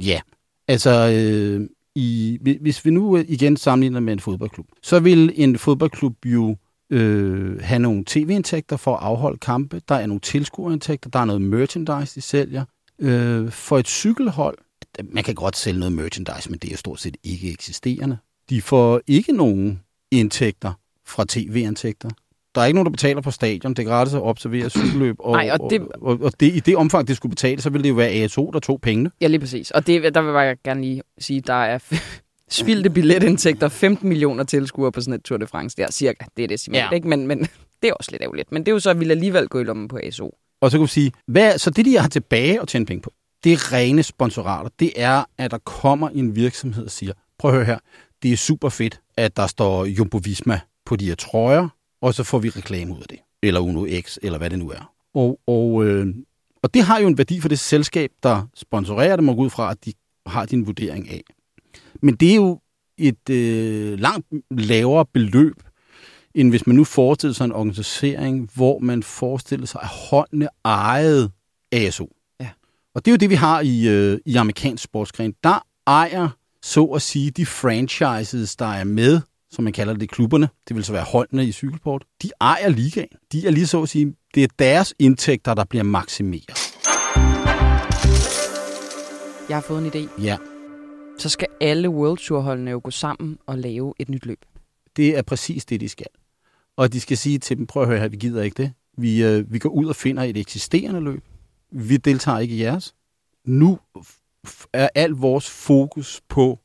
Ja, 0.00 0.20
altså 0.68 0.90
øh, 0.90 1.68
i, 1.94 2.38
hvi- 2.42 2.58
hvis 2.60 2.84
vi 2.84 2.90
nu 2.90 3.16
øh, 3.16 3.24
igen 3.28 3.56
sammenligner 3.56 4.00
med 4.00 4.12
en 4.12 4.20
fodboldklub, 4.20 4.66
så 4.82 5.00
vil 5.00 5.32
en 5.34 5.58
fodboldklub 5.58 6.26
jo 6.26 6.56
øh, 6.90 7.60
have 7.60 7.78
nogle 7.78 8.04
tv-indtægter 8.06 8.76
for 8.76 8.96
at 8.96 9.02
afholde 9.02 9.38
kampe, 9.38 9.80
der 9.88 9.94
er 9.94 10.06
nogle 10.06 10.20
tilskuerindtægter, 10.20 11.10
der 11.10 11.18
er 11.18 11.24
noget 11.24 11.42
merchandise, 11.42 12.14
de 12.14 12.20
sælger. 12.20 12.64
Øh, 12.98 13.50
for 13.50 13.78
et 13.78 13.88
cykelhold, 13.88 14.58
man 15.04 15.24
kan 15.24 15.34
godt 15.34 15.56
sælge 15.56 15.78
noget 15.78 15.92
merchandise, 15.92 16.50
men 16.50 16.58
det 16.58 16.68
er 16.68 16.72
jo 16.72 16.76
stort 16.76 17.00
set 17.00 17.16
ikke 17.24 17.50
eksisterende. 17.52 18.18
De 18.50 18.62
får 18.62 19.00
ikke 19.06 19.32
nogen 19.32 19.80
indtægter 20.10 20.72
fra 21.06 21.24
tv-indtægter. 21.28 22.10
Der 22.54 22.60
er 22.62 22.66
ikke 22.66 22.74
nogen, 22.74 22.86
der 22.86 22.90
betaler 22.90 23.20
på 23.20 23.30
stadion. 23.30 23.74
Det 23.74 23.82
er 23.82 23.86
gratis 23.90 24.14
at 24.14 24.22
observere 24.22 24.70
cykelløb. 24.70 25.16
Og, 25.18 25.32
Nej, 25.32 25.50
og 25.60 25.70
det- 25.70 25.80
og, 25.80 25.88
og, 26.02 26.18
og 26.22 26.32
det, 26.40 26.54
i 26.54 26.60
det 26.60 26.76
omfang, 26.76 27.08
det 27.08 27.16
skulle 27.16 27.30
betale, 27.30 27.62
så 27.62 27.70
ville 27.70 27.82
det 27.82 27.88
jo 27.88 27.94
være 27.94 28.08
ASO, 28.10 28.50
der 28.50 28.60
tog 28.60 28.80
pengene. 28.80 29.10
Ja, 29.20 29.26
lige 29.26 29.40
præcis. 29.40 29.70
Og 29.70 29.86
det, 29.86 30.14
der 30.14 30.20
vil 30.22 30.46
jeg 30.46 30.56
gerne 30.64 30.80
lige 30.80 31.02
sige, 31.18 31.40
der 31.40 31.52
er 31.54 31.78
spildte 32.50 32.90
billetindtægter, 32.90 33.68
15 33.68 34.08
millioner 34.08 34.44
tilskuere 34.44 34.92
på 34.92 35.00
sådan 35.00 35.14
et 35.14 35.22
Tour 35.22 35.38
de 35.38 35.46
France 35.46 35.76
der, 35.76 35.90
cirka. 35.90 36.24
Det 36.36 36.42
er 36.42 36.48
det, 36.48 36.60
Simon, 36.60 36.74
Ja. 36.74 36.84
ja. 36.84 36.90
ikke? 36.90 37.08
Men, 37.08 37.26
men 37.26 37.38
det 37.82 37.88
er 37.88 37.92
også 37.92 38.10
lidt 38.10 38.22
ærgerligt. 38.22 38.52
Men 38.52 38.62
det 38.62 38.68
er 38.68 38.72
jo 38.72 38.78
så, 38.80 38.90
at 38.90 39.00
vi 39.00 39.10
alligevel 39.10 39.48
gå 39.48 39.60
i 39.60 39.64
lommen 39.64 39.88
på 39.88 39.98
ASO. 40.02 40.34
Og 40.60 40.70
så 40.70 40.76
kan 40.78 40.82
vi 40.82 40.88
sige, 40.88 41.12
hvad, 41.26 41.58
så 41.58 41.70
det, 41.70 41.84
de 41.84 41.98
har 41.98 42.08
tilbage 42.08 42.60
at 42.60 42.68
tjene 42.68 42.86
penge 42.86 43.02
på, 43.02 43.12
det 43.46 43.52
er 43.52 43.72
rene 43.72 44.02
sponsorater. 44.02 44.70
Det 44.78 44.92
er, 44.96 45.24
at 45.38 45.50
der 45.50 45.58
kommer 45.58 46.08
en 46.08 46.36
virksomhed 46.36 46.84
og 46.84 46.90
siger, 46.90 47.12
prøv 47.38 47.50
at 47.50 47.56
høre 47.56 47.64
her, 47.64 47.78
det 48.22 48.32
er 48.32 48.36
super 48.36 48.68
fedt, 48.68 49.00
at 49.16 49.36
der 49.36 49.46
står 49.46 49.84
Jumbo 49.84 50.20
Visma 50.24 50.60
på 50.84 50.96
de 50.96 51.06
her 51.06 51.14
trøjer, 51.14 51.68
og 52.00 52.14
så 52.14 52.24
får 52.24 52.38
vi 52.38 52.48
reklame 52.48 52.92
ud 52.94 53.00
af 53.00 53.06
det. 53.10 53.18
Eller 53.42 53.60
Uno 53.60 53.86
X, 54.00 54.18
eller 54.22 54.38
hvad 54.38 54.50
det 54.50 54.58
nu 54.58 54.70
er. 54.70 54.92
Og, 55.14 55.40
og, 55.46 55.84
øh, 55.84 56.14
og 56.62 56.74
det 56.74 56.82
har 56.82 57.00
jo 57.00 57.06
en 57.06 57.18
værdi 57.18 57.40
for 57.40 57.48
det 57.48 57.58
selskab, 57.58 58.10
der 58.22 58.46
sponsorerer 58.54 59.16
det, 59.16 59.24
må 59.24 59.34
gå 59.34 59.42
ud 59.42 59.50
fra, 59.50 59.70
at 59.70 59.84
de 59.84 59.92
har 60.26 60.46
din 60.46 60.66
vurdering 60.66 61.10
af. 61.10 61.22
Men 62.02 62.16
det 62.16 62.30
er 62.30 62.36
jo 62.36 62.60
et 62.98 63.30
øh, 63.30 63.98
langt 63.98 64.26
lavere 64.50 65.06
beløb, 65.06 65.62
end 66.34 66.50
hvis 66.50 66.66
man 66.66 66.76
nu 66.76 66.84
forestiller 66.84 67.34
sig 67.34 67.44
en 67.44 67.52
organisering, 67.52 68.50
hvor 68.54 68.78
man 68.78 69.02
forestiller 69.02 69.66
sig, 69.66 69.80
at 69.82 69.88
håndene 69.88 70.48
ejede 70.64 71.30
ASO. 71.72 72.15
Og 72.96 73.04
det 73.04 73.10
er 73.10 73.12
jo 73.12 73.16
det, 73.16 73.30
vi 73.30 73.34
har 73.34 73.60
i, 73.60 73.88
øh, 73.88 74.18
i 74.26 74.36
amerikansk 74.36 74.84
sportsgren. 74.84 75.34
Der 75.44 75.66
ejer, 75.86 76.28
så 76.62 76.84
at 76.84 77.02
sige, 77.02 77.30
de 77.30 77.46
franchises, 77.46 78.56
der 78.56 78.66
er 78.66 78.84
med, 78.84 79.20
som 79.50 79.64
man 79.64 79.72
kalder 79.72 79.94
det, 79.94 80.10
klubberne, 80.10 80.48
det 80.68 80.76
vil 80.76 80.84
så 80.84 80.92
være 80.92 81.04
holdene 81.04 81.46
i 81.46 81.52
cykelsport, 81.52 82.04
de 82.22 82.30
ejer 82.40 82.68
ligaen. 82.68 83.08
De 83.32 83.46
er 83.46 83.50
lige 83.50 83.66
så 83.66 83.82
at 83.82 83.88
sige, 83.88 84.14
det 84.34 84.42
er 84.42 84.48
deres 84.58 84.94
indtægter, 84.98 85.54
der 85.54 85.64
bliver 85.64 85.82
maksimeret. 85.82 86.58
Jeg 89.48 89.56
har 89.56 89.60
fået 89.60 89.78
en 89.86 89.86
idé. 89.86 90.22
Ja, 90.22 90.36
Så 91.18 91.28
skal 91.28 91.48
alle 91.60 91.88
World 91.88 92.18
Tour-holdene 92.18 92.70
jo 92.70 92.80
gå 92.84 92.90
sammen 92.90 93.38
og 93.46 93.58
lave 93.58 93.94
et 93.98 94.08
nyt 94.08 94.26
løb. 94.26 94.44
det 94.96 95.18
er 95.18 95.22
præcis 95.22 95.64
det, 95.64 95.80
de 95.80 95.88
skal. 95.88 96.06
Og 96.76 96.92
de 96.92 97.00
skal 97.00 97.16
sige 97.16 97.38
til 97.38 97.56
dem, 97.56 97.66
prøv 97.66 97.82
at 97.82 97.88
høre 97.88 97.98
her, 98.00 98.08
vi 98.08 98.16
gider 98.16 98.42
ikke 98.42 98.62
det. 98.62 98.72
Vi, 98.98 99.24
øh, 99.24 99.52
vi 99.52 99.58
går 99.58 99.70
ud 99.70 99.86
og 99.86 99.96
finder 99.96 100.22
et 100.22 100.36
eksisterende 100.36 101.00
løb. 101.00 101.22
Vi 101.72 101.96
deltager 101.96 102.38
ikke 102.38 102.54
i 102.56 102.62
jeres. 102.62 102.94
Nu 103.44 103.78
er 104.72 104.88
al 104.94 105.10
vores 105.10 105.50
fokus 105.50 106.20
på 106.28 106.58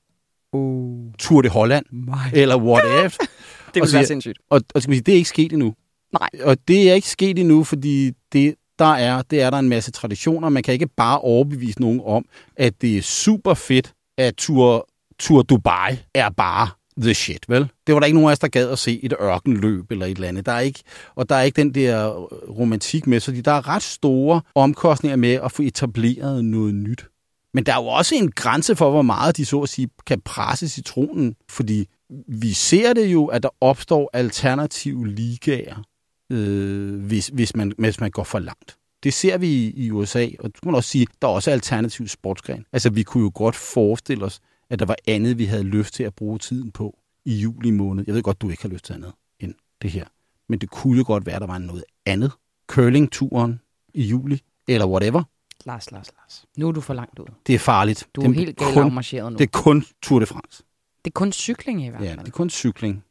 Uh, 0.53 1.13
Tour 1.19 1.41
de 1.41 1.49
Holland, 1.49 1.85
mig. 1.91 2.31
eller 2.33 2.57
whatever. 2.57 3.09
Det 3.09 3.19
og 3.19 3.27
vil 3.75 3.87
siger- 3.87 3.97
være 3.99 4.05
sindssygt. 4.05 4.37
og, 4.49 4.61
og 4.75 4.81
skal 4.81 4.91
vi 4.91 4.95
sige, 4.95 5.03
det 5.03 5.11
er 5.11 5.15
ikke 5.15 5.29
sket 5.29 5.53
endnu. 5.53 5.73
Nej. 6.19 6.29
Og 6.43 6.57
det 6.67 6.89
er 6.89 6.93
ikke 6.93 7.07
sket 7.09 7.39
endnu, 7.39 7.63
fordi 7.63 8.11
det, 8.33 8.55
der 8.79 8.85
er, 8.93 9.21
det 9.21 9.41
er 9.41 9.49
der 9.49 9.59
en 9.59 9.69
masse 9.69 9.91
traditioner. 9.91 10.49
Man 10.49 10.63
kan 10.63 10.73
ikke 10.73 10.87
bare 10.87 11.19
overbevise 11.19 11.81
nogen 11.81 12.01
om, 12.05 12.25
at 12.55 12.81
det 12.81 12.97
er 12.97 13.01
super 13.01 13.53
fedt, 13.53 13.93
at 14.17 14.35
Tour, 14.35 14.87
Tour 15.19 15.41
Dubai 15.41 15.97
er 16.13 16.29
bare 16.29 16.67
the 17.01 17.13
shit, 17.13 17.49
vel? 17.49 17.67
Det 17.87 17.93
var 17.93 17.99
der 17.99 18.05
ikke 18.05 18.17
nogen 18.17 18.29
af 18.29 18.31
os, 18.31 18.39
der 18.39 18.47
gad 18.47 18.69
at 18.69 18.79
se 18.79 18.99
et 19.03 19.13
ørkenløb 19.21 19.91
eller 19.91 20.05
et 20.05 20.15
eller 20.15 20.27
andet. 20.27 20.45
Der 20.45 20.51
er 20.51 20.59
ikke, 20.59 20.79
og 21.15 21.29
der 21.29 21.35
er 21.35 21.41
ikke 21.41 21.61
den 21.61 21.75
der 21.75 22.07
romantik 22.49 23.07
med, 23.07 23.19
så 23.19 23.31
der 23.45 23.51
er 23.51 23.67
ret 23.67 23.83
store 23.83 24.41
omkostninger 24.55 25.15
med 25.15 25.33
at 25.33 25.51
få 25.51 25.61
etableret 25.61 26.45
noget 26.45 26.75
nyt. 26.75 27.05
Men 27.53 27.65
der 27.65 27.73
er 27.73 27.81
jo 27.81 27.87
også 27.87 28.15
en 28.15 28.31
grænse 28.31 28.75
for, 28.75 28.89
hvor 28.89 29.01
meget 29.01 29.37
de 29.37 29.45
så 29.45 29.59
at 29.59 29.69
sige 29.69 29.89
kan 30.07 30.21
presse 30.21 30.69
citronen, 30.69 31.35
fordi 31.49 31.85
vi 32.27 32.53
ser 32.53 32.93
det 32.93 33.07
jo, 33.07 33.25
at 33.25 33.43
der 33.43 33.49
opstår 33.61 34.09
alternative 34.13 35.07
ligaer, 35.07 35.83
øh, 36.29 37.05
hvis, 37.05 37.27
hvis, 37.27 37.55
man, 37.55 37.73
hvis 37.77 37.99
man 37.99 38.11
går 38.11 38.23
for 38.23 38.39
langt. 38.39 38.77
Det 39.03 39.13
ser 39.13 39.37
vi 39.37 39.73
i, 39.75 39.91
USA, 39.91 40.27
og 40.39 40.51
du 40.55 40.59
kan 40.63 40.75
også 40.75 40.89
sige, 40.89 41.07
der 41.21 41.27
er 41.27 41.31
også 41.31 41.51
alternativ 41.51 42.07
sportsgren. 42.07 42.65
Altså, 42.73 42.89
vi 42.89 43.03
kunne 43.03 43.23
jo 43.23 43.31
godt 43.33 43.55
forestille 43.55 44.25
os, 44.25 44.39
at 44.71 44.79
der 44.79 44.85
var 44.85 44.95
andet, 45.07 45.37
vi 45.37 45.45
havde 45.45 45.63
lyst 45.63 45.93
til 45.93 46.03
at 46.03 46.13
bruge 46.15 46.39
tiden 46.39 46.71
på 46.71 46.99
i 47.25 47.35
juli 47.35 47.71
måned. 47.71 48.03
Jeg 48.07 48.15
ved 48.15 48.21
godt, 48.23 48.41
du 48.41 48.49
ikke 48.49 48.61
har 48.61 48.69
lyst 48.69 48.85
til 48.85 48.93
andet 48.93 49.11
end 49.39 49.53
det 49.81 49.91
her. 49.91 50.05
Men 50.49 50.59
det 50.59 50.69
kunne 50.69 50.97
jo 50.97 51.03
godt 51.07 51.25
være, 51.25 51.35
at 51.35 51.41
der 51.41 51.47
var 51.47 51.57
noget 51.57 51.83
andet. 52.05 52.31
Curling-turen 52.71 53.59
i 53.93 54.03
juli, 54.03 54.41
eller 54.67 54.87
whatever. 54.87 55.23
Lars, 55.65 55.91
Lars, 55.91 56.07
Lars. 56.17 56.45
Nu 56.57 56.67
er 56.67 56.71
du 56.71 56.81
for 56.81 56.93
langt 56.93 57.19
ud. 57.19 57.25
Det 57.47 57.55
er 57.55 57.59
farligt. 57.59 58.07
Du 58.15 58.21
er 58.21 58.27
det 58.27 58.35
helt 58.35 58.57
galt 58.57 58.77
afmarcheret 58.77 59.31
nu. 59.31 59.37
Det 59.37 59.43
er 59.43 59.59
kun 59.59 59.85
Tour 60.01 60.19
de 60.19 60.25
France. 60.25 60.63
Det 61.05 61.11
er 61.11 61.13
kun 61.13 61.31
cykling 61.31 61.85
i 61.85 61.89
hvert 61.89 62.03
Ja, 62.03 62.09
fald. 62.09 62.19
det 62.19 62.27
er 62.27 62.31
kun 62.31 62.49
cykling. 62.49 63.03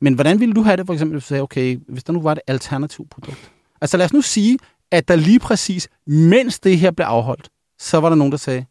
Men 0.00 0.14
hvordan 0.14 0.40
ville 0.40 0.54
du 0.54 0.62
have 0.62 0.76
det, 0.76 0.86
for 0.86 0.92
eksempel, 0.92 1.14
hvis 1.14 1.24
du 1.24 1.28
sagde, 1.28 1.42
okay, 1.42 1.78
hvis 1.88 2.04
der 2.04 2.12
nu 2.12 2.20
var 2.20 2.32
et 2.32 2.40
alternativt 2.46 3.10
produkt? 3.10 3.52
Altså 3.80 3.96
lad 3.96 4.04
os 4.04 4.12
nu 4.12 4.20
sige, 4.22 4.58
at 4.90 5.08
der 5.08 5.16
lige 5.16 5.38
præcis, 5.38 5.88
mens 6.06 6.60
det 6.60 6.78
her 6.78 6.90
blev 6.90 7.06
afholdt, 7.06 7.48
så 7.78 8.00
var 8.00 8.08
der 8.08 8.16
nogen, 8.16 8.30
der 8.30 8.38
sagde, 8.38 8.64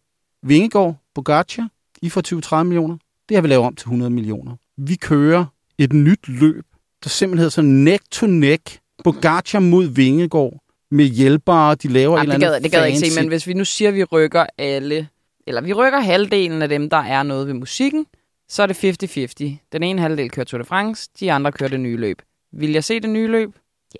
Vingegaard, 0.43 0.95
Bogacar, 1.15 1.69
I 2.01 2.09
får 2.09 2.59
20-30 2.61 2.63
millioner. 2.63 2.97
Det 3.29 3.37
har 3.37 3.41
vi 3.41 3.47
lavet 3.47 3.65
om 3.65 3.75
til 3.75 3.85
100 3.85 4.11
millioner. 4.11 4.55
Vi 4.77 4.95
kører 4.95 5.45
et 5.77 5.93
nyt 5.93 6.27
løb, 6.27 6.65
der 7.03 7.09
simpelthen 7.09 7.37
hedder 7.37 7.49
så 7.49 7.61
neck 7.61 8.03
to 8.11 8.27
neck. 8.27 8.79
Bogacar 9.03 9.59
mod 9.59 9.85
Vingegaard 9.85 10.63
med 10.91 11.05
hjælpere, 11.05 11.75
de 11.75 11.87
laver 11.87 12.17
Ej, 12.17 12.23
en 12.23 12.31
eller 12.31 12.37
det 12.37 12.45
anden 12.45 12.53
gad, 12.53 12.63
det 12.63 12.71
gad 12.71 12.79
jeg 12.79 12.89
ikke 12.89 13.09
se, 13.09 13.21
men 13.21 13.27
hvis 13.27 13.47
vi 13.47 13.53
nu 13.53 13.65
siger, 13.65 13.89
at 13.89 13.95
vi 13.95 14.03
rykker 14.03 14.45
alle, 14.57 15.07
eller 15.47 15.61
vi 15.61 15.73
rykker 15.73 15.99
halvdelen 15.99 16.61
af 16.61 16.69
dem, 16.69 16.89
der 16.89 16.97
er 16.97 17.23
noget 17.23 17.47
ved 17.47 17.53
musikken, 17.53 18.05
så 18.49 18.63
er 18.63 18.67
det 18.67 19.53
50-50. 19.53 19.67
Den 19.71 19.83
ene 19.83 20.01
halvdel 20.01 20.29
kører 20.29 20.45
Tour 20.45 20.57
de 20.57 20.65
France, 20.65 21.09
de 21.19 21.31
andre 21.31 21.51
kører 21.51 21.69
det 21.69 21.79
nye 21.79 21.97
løb. 21.97 22.21
Vil 22.51 22.71
jeg 22.71 22.83
se 22.83 22.99
det 22.99 23.09
nye 23.09 23.27
løb? 23.27 23.55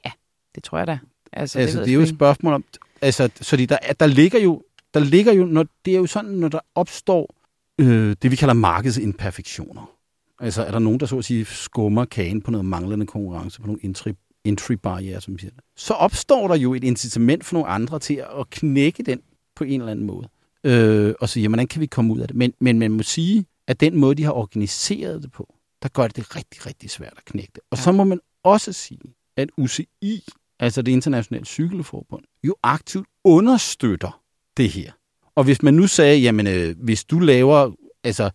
Ja, 0.06 0.12
det 0.56 0.64
tror 0.64 0.78
jeg 0.78 0.88
da. 0.88 1.00
Altså, 1.34 1.60
Altså, 1.60 1.80
det 1.80 1.90
er 1.90 1.94
jo 1.94 2.02
et 2.02 2.10
spørgsmål 2.10 2.54
om... 2.54 2.64
Altså, 3.02 3.30
så 3.42 3.56
der, 3.58 3.78
der 4.00 4.06
ligger 4.06 4.40
jo... 4.40 4.64
Der 4.94 5.00
ligger 5.00 5.34
jo 5.34 5.46
når, 5.46 5.66
det 5.86 5.94
er 5.94 5.98
jo 5.98 6.06
sådan, 6.06 6.32
når 6.32 6.48
der 6.48 6.60
opstår 6.76 7.36
øh, 7.80 8.16
det, 8.22 8.32
vi 8.32 8.36
kalder 8.36 8.54
markedsimperfektioner. 8.54 9.92
Altså, 10.40 10.64
er 10.64 10.72
der 10.72 10.80
nogen, 10.80 11.00
der 11.00 11.06
så 11.06 11.18
at 11.18 11.26
sige 11.26 11.46
skummer 11.46 12.06
kagen 12.06 12.42
på 12.42 12.52
noget 12.52 12.66
manglende 12.66 13.06
konkurrence, 13.06 13.62
på 13.62 13.68
nogle 13.68 13.84
entry, 13.86 14.10
entry 14.44 14.74
barriere, 14.74 15.22
som 15.22 15.34
vi 15.34 15.40
siger 15.40 15.52
det. 15.52 15.60
Så 15.76 15.94
opstår 15.94 16.48
der 16.48 16.56
jo 16.56 16.74
et 16.74 16.84
incitament 16.84 17.46
for 17.46 17.54
nogle 17.56 17.70
andre 17.70 18.00
til 18.00 18.24
at 18.40 18.50
knække 18.50 19.04
den 19.04 19.22
på 19.56 19.64
en 19.64 19.82
eller 19.82 19.92
anden 19.92 20.06
måde. 20.06 20.30
Øh, 20.64 21.14
og 21.22 21.30
sige, 21.30 21.42
jamen, 21.42 21.54
hvordan 21.54 21.68
kan 21.68 21.82
vi 21.82 21.86
komme 21.86 22.14
ud 22.14 22.20
af 22.20 22.28
det? 22.28 22.38
Men, 22.38 22.54
men 22.60 22.80
man 22.80 22.92
må 22.92 23.04
sige, 23.04 23.46
at 23.68 23.80
den 23.80 23.96
måde, 23.98 24.16
de 24.16 24.24
har 24.24 24.32
organiseret 24.32 25.24
det 25.24 25.32
på, 25.32 25.54
der 25.84 25.90
gør 25.90 26.08
det 26.08 26.16
det 26.16 26.36
rigtig, 26.36 26.66
rigtig 26.66 26.90
svært 26.90 27.14
at 27.18 27.26
knække 27.26 27.52
det. 27.56 27.62
Og 27.72 27.78
Ja. 27.78 27.84
så 27.84 27.92
må 27.92 28.04
man 28.04 28.20
også 28.44 28.74
sige, 28.74 29.00
at 29.38 29.50
UCI, 29.58 30.24
altså 30.60 30.82
det 30.82 30.92
internationale 30.92 31.46
cykelforbund, 31.46 32.24
jo 32.44 32.56
aktivt 32.64 33.08
understøtter 33.24 34.22
det 34.58 34.70
her. 34.70 34.92
Og 35.38 35.44
hvis 35.44 35.64
man 35.64 35.74
nu 35.74 35.88
sagde, 35.88 36.20
jamen 36.20 36.48
øh, 36.48 36.76
hvis 36.84 37.06
du 37.06 37.20
laver, 37.20 37.72
altså 38.04 38.30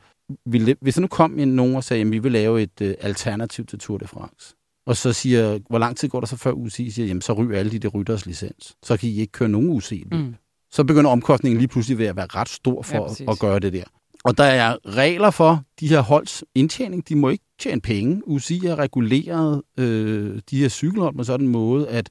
vil, 0.47 0.77
hvis 0.81 0.95
der 0.95 1.01
nu 1.01 1.07
kom 1.07 1.39
en 1.39 1.49
nogen 1.49 1.77
og 1.77 1.85
sagde, 1.85 1.99
jamen 1.99 2.13
vi 2.13 2.19
vil 2.19 2.33
lave 2.33 2.63
et 2.63 2.81
øh, 2.81 2.95
alternativ 3.01 3.67
til 3.67 3.79
Tour 3.79 3.99
de 3.99 4.07
France, 4.07 4.55
og 4.87 4.97
så 4.97 5.13
siger, 5.13 5.59
hvor 5.69 5.79
lang 5.79 5.97
tid 5.97 6.09
går 6.09 6.21
der 6.21 6.27
så 6.27 6.37
før 6.37 6.53
UCI 6.53 6.91
siger, 6.91 7.07
jamen 7.07 7.21
så 7.21 7.33
ryger 7.33 7.59
alle 7.59 7.73
de 7.73 7.79
der 7.79 7.89
rytters 7.89 8.27
licens. 8.27 8.77
Så 8.83 8.97
kan 8.97 9.09
I 9.09 9.21
ikke 9.21 9.33
køre 9.33 9.49
nogen 9.49 9.69
UCI. 9.69 10.05
Mm. 10.13 10.35
Så 10.71 10.85
begynder 10.85 11.11
omkostningen 11.11 11.59
lige 11.59 11.69
pludselig 11.69 11.99
ved 11.99 12.07
at 12.07 12.17
være 12.17 12.27
ret 12.27 12.49
stor 12.49 12.85
Ja, 12.93 12.99
for 12.99 13.07
præcis. 13.09 13.21
at, 13.21 13.29
at 13.29 13.39
gøre 13.39 13.59
det 13.59 13.73
der. 13.73 13.85
Og 14.25 14.39
der 14.39 14.45
er 14.45 14.77
regler 14.87 15.31
for 15.31 15.63
de 15.81 15.89
her 15.89 16.01
holds 16.01 16.45
indtjening. 16.55 17.09
De 17.09 17.17
må 17.17 17.29
ikke 17.29 17.45
tjene 17.61 17.81
penge. 17.81 18.29
UCI 18.29 18.59
har 18.59 18.77
reguleret 18.79 19.63
øh, 19.79 20.41
de 20.51 20.61
her 20.61 20.69
cykelhold 20.69 21.17
på 21.17 21.25
sådan 21.25 21.47
en 21.47 21.53
måde, 21.53 21.89
at 21.89 22.11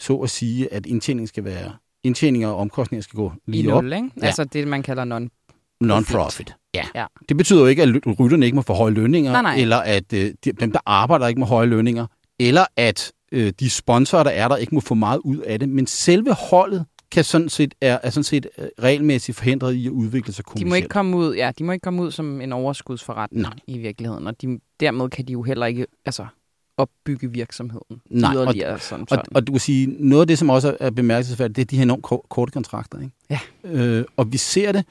så 0.00 0.16
at 0.16 0.30
sige, 0.30 0.72
at 0.72 0.86
indtjening 0.86 1.28
skal 1.28 1.44
være 1.44 1.72
indtjeninger 2.04 2.48
og 2.48 2.56
omkostninger 2.56 3.02
skal 3.02 3.16
gå 3.16 3.32
I 3.46 3.50
lige 3.50 3.74
op. 3.74 3.84
nul, 3.84 3.92
ikke? 3.92 4.10
Ja. 4.20 4.26
Altså 4.26 4.44
det, 4.44 4.68
man 4.68 4.82
kalder 4.82 5.04
non 5.04 5.30
Non-profit. 5.80 6.54
Ja. 6.74 6.84
Ja. 6.94 7.06
Det 7.28 7.36
betyder 7.36 7.60
jo 7.60 7.66
ikke, 7.66 7.82
at 7.82 7.88
rytterne 8.20 8.46
ikke 8.46 8.56
må 8.56 8.62
få 8.62 8.74
høje 8.74 8.92
lønninger, 8.92 9.32
Nej, 9.32 9.42
nej. 9.42 9.56
eller 9.58 9.76
at 9.76 10.12
øh, 10.12 10.34
de, 10.44 10.52
dem, 10.52 10.72
der 10.72 10.78
arbejder, 10.86 11.26
ikke 11.26 11.40
må 11.40 11.46
høje 11.46 11.66
lønninger, 11.66 12.06
eller 12.40 12.64
at 12.76 13.12
øh, 13.32 13.52
de 13.60 13.70
sponsorer, 13.70 14.22
der 14.22 14.30
er 14.30 14.48
der, 14.48 14.56
ikke 14.56 14.74
må 14.74 14.80
få 14.80 14.94
meget 14.94 15.18
ud 15.18 15.36
af 15.38 15.58
det. 15.58 15.68
Men 15.68 15.86
selve 15.86 16.34
holdet 16.50 16.84
kan 17.12 17.24
sådan 17.24 17.48
set, 17.48 17.74
er, 17.80 17.98
er 18.02 18.10
sådan 18.10 18.24
set 18.24 18.46
øh, 18.58 18.66
regelmæssigt 18.82 19.36
forhindret 19.36 19.74
i 19.74 19.86
at 19.86 19.90
udvikle 19.90 20.32
sig 20.32 20.44
De 20.44 20.46
kommercielt. 20.50 20.68
må 20.68 20.74
ikke 20.74 20.88
komme 20.88 21.16
ud, 21.16 21.34
ja, 21.34 21.52
de 21.58 21.64
må 21.64 21.72
ikke 21.72 21.82
komme 21.82 22.02
ud 22.02 22.10
som 22.10 22.40
en 22.40 22.52
overskudsforretning 22.52 23.42
Nej. 23.42 23.52
i 23.66 23.78
virkeligheden, 23.78 24.26
og 24.26 24.42
de, 24.42 24.58
dermed 24.80 25.08
kan 25.08 25.26
de 25.28 25.32
jo 25.32 25.42
heller 25.42 25.66
ikke 25.66 25.86
altså, 26.04 26.26
opbygge 26.80 27.30
virksomheden 27.32 28.00
Nej, 28.10 28.28
og- 28.36 28.44
yderligere. 28.44 28.78
Sådan, 28.78 29.02
Og, 29.02 29.08
sådan. 29.08 29.24
og 29.36 29.46
du 29.46 29.52
kan 29.52 29.60
sige, 29.60 29.86
noget 29.86 30.20
af 30.20 30.26
det, 30.26 30.38
som 30.38 30.50
også 30.50 30.76
er 30.80 30.90
bemærkelsesværdigt, 30.90 31.56
det 31.56 31.62
er 31.62 31.66
de 31.66 31.76
her 31.76 31.82
enormt 31.82 32.02
ko- 32.02 32.26
korte 32.30 32.52
kontrakter. 32.52 32.98
Ikke? 33.00 33.12
Ja. 33.30 33.38
Øh, 33.64 34.04
og 34.16 34.32
vi 34.32 34.36
ser 34.36 34.72
det. 34.72 34.84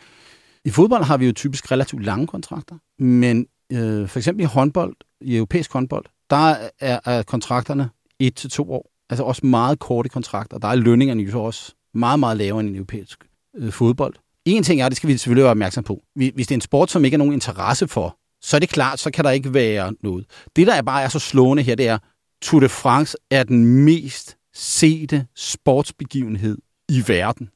I 0.65 0.69
fodbold 0.69 1.03
har 1.03 1.17
vi 1.17 1.25
jo 1.25 1.31
typisk 1.31 1.71
relativt 1.71 2.03
lange 2.05 2.27
kontrakter, 2.27 2.75
men 3.03 3.45
øh, 3.71 4.07
for 4.07 4.19
eksempel 4.19 4.43
i 4.43 4.45
håndbold, 4.45 4.95
i 5.21 5.35
europæisk 5.35 5.73
håndbold, 5.73 6.05
der 6.29 6.55
er, 6.79 6.99
er 7.05 7.23
kontrakterne 7.23 7.89
et 8.19 8.35
til 8.35 8.49
to 8.49 8.71
år. 8.71 8.91
Altså 9.09 9.23
også 9.23 9.45
meget 9.45 9.79
korte 9.79 10.09
kontrakter. 10.09 10.57
Der 10.57 10.67
er 10.67 10.75
lønningerne 10.75 11.23
jo 11.23 11.31
så 11.31 11.37
også 11.39 11.73
meget, 11.93 12.19
meget 12.19 12.37
lavere 12.37 12.59
end 12.59 12.69
i 12.69 12.75
europæisk 12.75 13.19
øh, 13.57 13.71
fodbold. 13.71 14.13
En 14.45 14.63
ting 14.63 14.81
er, 14.81 14.89
det 14.89 14.97
skal 14.97 15.07
vi 15.07 15.17
selvfølgelig 15.17 15.43
være 15.43 15.51
opmærksom 15.51 15.83
på. 15.83 16.03
Hvis 16.15 16.33
det 16.47 16.51
er 16.51 16.55
en 16.55 16.61
sport, 16.61 16.91
som 16.91 17.05
ikke 17.05 17.15
er 17.15 17.17
nogen 17.17 17.33
interesse 17.33 17.87
for, 17.87 18.17
så 18.41 18.57
er 18.57 18.59
det 18.59 18.69
klart, 18.69 18.99
så 18.99 19.11
kan 19.11 19.25
der 19.25 19.31
ikke 19.31 19.53
være 19.53 19.93
noget. 20.03 20.25
Det, 20.55 20.67
der 20.67 20.73
er 20.73 20.81
bare 20.81 21.03
er 21.03 21.09
så 21.09 21.19
slående 21.19 21.63
her, 21.63 21.75
det 21.75 21.87
er, 21.87 21.97
Tour 22.41 22.59
de 22.59 22.69
France 22.69 23.17
er 23.31 23.43
den 23.43 23.65
mest 23.65 24.37
sete 24.53 25.25
sportsbegivenhed 25.35 26.57
i 26.89 27.03
verden. 27.07 27.49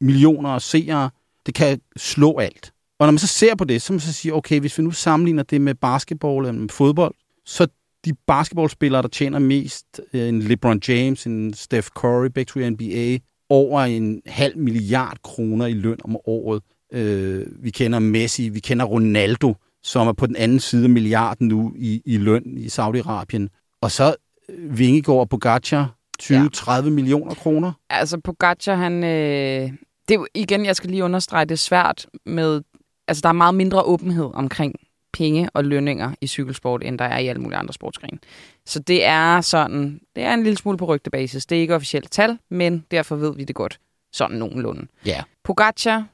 Millioner 0.00 0.50
af 0.50 0.62
seere, 0.62 1.10
det 1.46 1.54
kan 1.54 1.80
slå 1.96 2.38
alt. 2.38 2.72
Og 2.98 3.06
når 3.06 3.10
man 3.10 3.18
så 3.18 3.26
ser 3.26 3.54
på 3.54 3.64
det, 3.64 3.82
så 3.82 3.92
må 3.92 3.94
man 3.94 4.00
så 4.00 4.12
sige, 4.12 4.34
okay, 4.34 4.60
hvis 4.60 4.78
vi 4.78 4.82
nu 4.82 4.90
sammenligner 4.90 5.42
det 5.42 5.60
med 5.60 5.74
basketball 5.74 6.46
eller 6.46 6.60
med 6.60 6.68
fodbold, 6.68 7.14
så 7.46 7.66
de 8.04 8.12
basketballspillere, 8.26 9.02
der 9.02 9.08
tjener 9.08 9.38
mest, 9.38 10.00
øh, 10.12 10.28
en 10.28 10.42
LeBron 10.42 10.80
James, 10.88 11.26
en 11.26 11.54
Steph 11.54 11.88
Curry, 11.88 12.26
begge 12.26 12.50
to 12.50 12.60
i 12.60 12.70
NBA, 12.70 13.18
over 13.48 13.80
en 13.80 14.22
halv 14.26 14.58
milliard 14.58 15.16
kroner 15.22 15.66
i 15.66 15.72
løn 15.72 15.98
om 16.04 16.16
året. 16.26 16.62
Øh, 16.92 17.46
vi 17.64 17.70
kender 17.70 17.98
Messi, 17.98 18.48
vi 18.48 18.60
kender 18.60 18.84
Ronaldo, 18.84 19.54
som 19.82 20.08
er 20.08 20.12
på 20.12 20.26
den 20.26 20.36
anden 20.36 20.60
side 20.60 20.84
af 20.84 20.90
milliarden 20.90 21.48
nu 21.48 21.72
i, 21.76 22.02
i 22.04 22.16
løn 22.16 22.42
i 22.58 22.66
Saudi-Arabien. 22.66 23.76
Og 23.80 23.90
så 23.90 24.14
øh, 24.48 24.78
Vingegaard 24.78 25.18
og 25.20 25.28
Pogacar, 25.28 25.94
20-30 26.22 26.82
millioner 26.82 27.34
kroner. 27.34 27.72
Altså, 27.90 28.18
Pogacar, 28.24 28.74
han... 28.74 29.04
Øh, 29.04 29.72
det 30.08 30.14
er 30.14 30.20
jo, 30.20 30.26
igen, 30.34 30.64
jeg 30.66 30.76
skal 30.76 30.90
lige 30.90 31.04
understrege, 31.04 31.44
det 31.44 31.50
er 31.52 31.56
svært 31.56 32.06
med... 32.26 32.62
Altså, 33.08 33.20
der 33.20 33.28
er 33.28 33.32
meget 33.32 33.54
mindre 33.54 33.82
åbenhed 33.82 34.30
omkring 34.34 34.74
penge 35.12 35.50
og 35.54 35.64
lønninger 35.64 36.12
i 36.20 36.26
cykelsport, 36.26 36.82
end 36.84 36.98
der 36.98 37.04
er 37.04 37.18
i 37.18 37.26
alle 37.26 37.42
mulige 37.42 37.58
andre 37.58 37.74
sportsgrene. 37.74 38.18
Så 38.66 38.78
det 38.78 39.04
er 39.04 39.40
sådan... 39.40 40.00
Det 40.16 40.22
er 40.24 40.34
en 40.34 40.42
lille 40.42 40.56
smule 40.56 40.78
på 40.78 40.84
rygtebasis. 40.84 41.46
Det 41.46 41.56
er 41.56 41.60
ikke 41.60 41.74
officielt 41.74 42.10
tal, 42.10 42.38
men 42.50 42.84
derfor 42.90 43.16
ved 43.16 43.34
vi 43.36 43.44
det 43.44 43.54
godt. 43.56 43.80
Sådan 44.12 44.36
nogenlunde. 44.36 44.86
Ja. 45.06 45.22
Pogacar, 45.44 46.04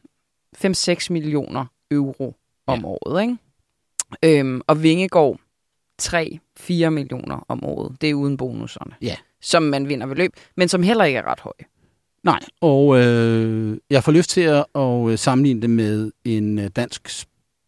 5-6 0.57 1.07
millioner 1.11 1.65
euro 1.91 2.35
om 2.67 2.79
Ja. 2.81 2.87
året, 2.87 3.23
ikke? 3.23 3.37
Øhm, 4.23 4.61
og 4.67 4.83
Vingegaard, 4.83 5.41
3-4 6.03 6.89
millioner 6.89 7.45
om 7.49 7.65
året. 7.65 7.97
Det 8.01 8.11
er 8.11 8.15
uden 8.15 8.37
bonuserne. 8.37 8.95
Ja. 9.03 9.17
Som 9.41 9.63
man 9.63 9.89
vinder 9.89 10.07
ved 10.07 10.17
løb, 10.17 10.33
men 10.57 10.69
som 10.69 10.83
heller 10.83 11.05
ikke 11.05 11.19
er 11.19 11.31
ret 11.31 11.41
høje. 11.41 11.65
Nej, 12.23 12.41
og 12.61 12.99
øh, 12.99 13.79
jeg 13.91 14.05
får 14.05 14.13
lyst 14.13 14.31
til 14.31 14.41
at, 14.41 14.65
at 14.75 15.09
øh, 15.11 15.19
sammenligne 15.19 15.63
det 15.63 15.71
med 15.71 16.13
en 16.25 16.59
øh, 16.59 16.69
dansk 16.77 17.09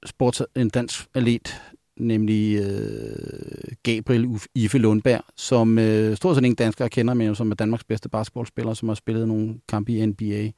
sports, 0.07 0.43
en 0.57 0.69
dansk 0.69 1.07
atlet, 1.15 1.61
nemlig 1.97 2.59
øh, 2.59 3.73
Gabriel 3.83 4.27
Uf- 4.27 4.47
Ife 4.55 4.79
Lundberg, 4.79 5.21
som 5.37 5.79
øh, 5.79 6.17
stort 6.17 6.37
set 6.37 6.45
ingen 6.45 6.57
danskere 6.57 6.89
kender, 6.89 7.15
men 7.15 7.35
som 7.35 7.51
er 7.51 7.55
Danmarks 7.55 7.85
bedste 7.85 8.09
basketballspiller, 8.09 8.75
som 8.75 8.89
har 8.89 8.95
spillet 8.95 9.29
nogle 9.29 9.55
kampe 9.69 9.93
i 9.93 10.07
NBA. 10.07 10.51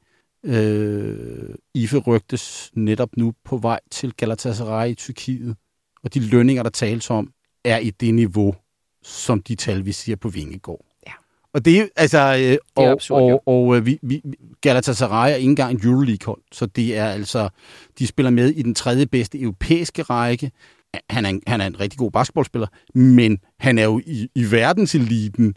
Øh, 0.43 1.55
Ife 1.73 1.97
rygtes 1.97 2.71
netop 2.73 3.09
nu 3.17 3.33
på 3.45 3.57
vej 3.57 3.79
til 3.91 4.13
Galatasaray 4.13 4.89
i 4.89 4.95
Tyrkiet, 4.95 5.55
og 6.03 6.13
de 6.13 6.19
lønninger, 6.19 6.63
der 6.63 6.69
tales 6.69 7.09
om, 7.09 7.31
er 7.65 7.77
i 7.77 7.89
det 7.89 8.13
niveau, 8.13 8.55
som 9.03 9.41
de 9.41 9.55
tal, 9.55 9.85
vi 9.85 9.91
siger 9.91 10.15
på 10.15 10.29
Vingegaard. 10.29 10.85
Ja. 11.07 11.11
Og 11.53 11.65
det 11.65 11.79
er 11.79 11.87
altså, 11.95 12.17
øh, 12.17 12.41
er 12.41 12.57
og, 12.75 12.91
absurd, 12.91 13.29
jo. 13.29 13.39
og, 13.45 13.47
og 13.47 13.77
øh, 13.77 13.85
vi, 13.85 13.99
vi, 14.01 14.21
Galatasaray 14.61 15.31
er 15.31 15.35
ikke 15.35 15.49
engang 15.49 15.77
et 15.77 15.83
Euroleague-hold, 15.83 16.41
så 16.51 16.65
det 16.65 16.97
er 16.97 17.05
altså, 17.05 17.49
de 17.99 18.07
spiller 18.07 18.29
med 18.29 18.49
i 18.49 18.61
den 18.61 18.75
tredje 18.75 19.05
bedste 19.05 19.41
europæiske 19.41 20.01
række. 20.01 20.51
Han 21.09 21.25
er 21.25 21.29
en, 21.29 21.41
han 21.47 21.61
er 21.61 21.67
en 21.67 21.79
rigtig 21.79 21.99
god 21.99 22.11
basketballspiller, 22.11 22.67
men 22.95 23.39
han 23.59 23.77
er 23.77 23.83
jo 23.83 24.01
i, 24.05 24.27
i 24.35 24.51
verdenseliten, 24.51 25.55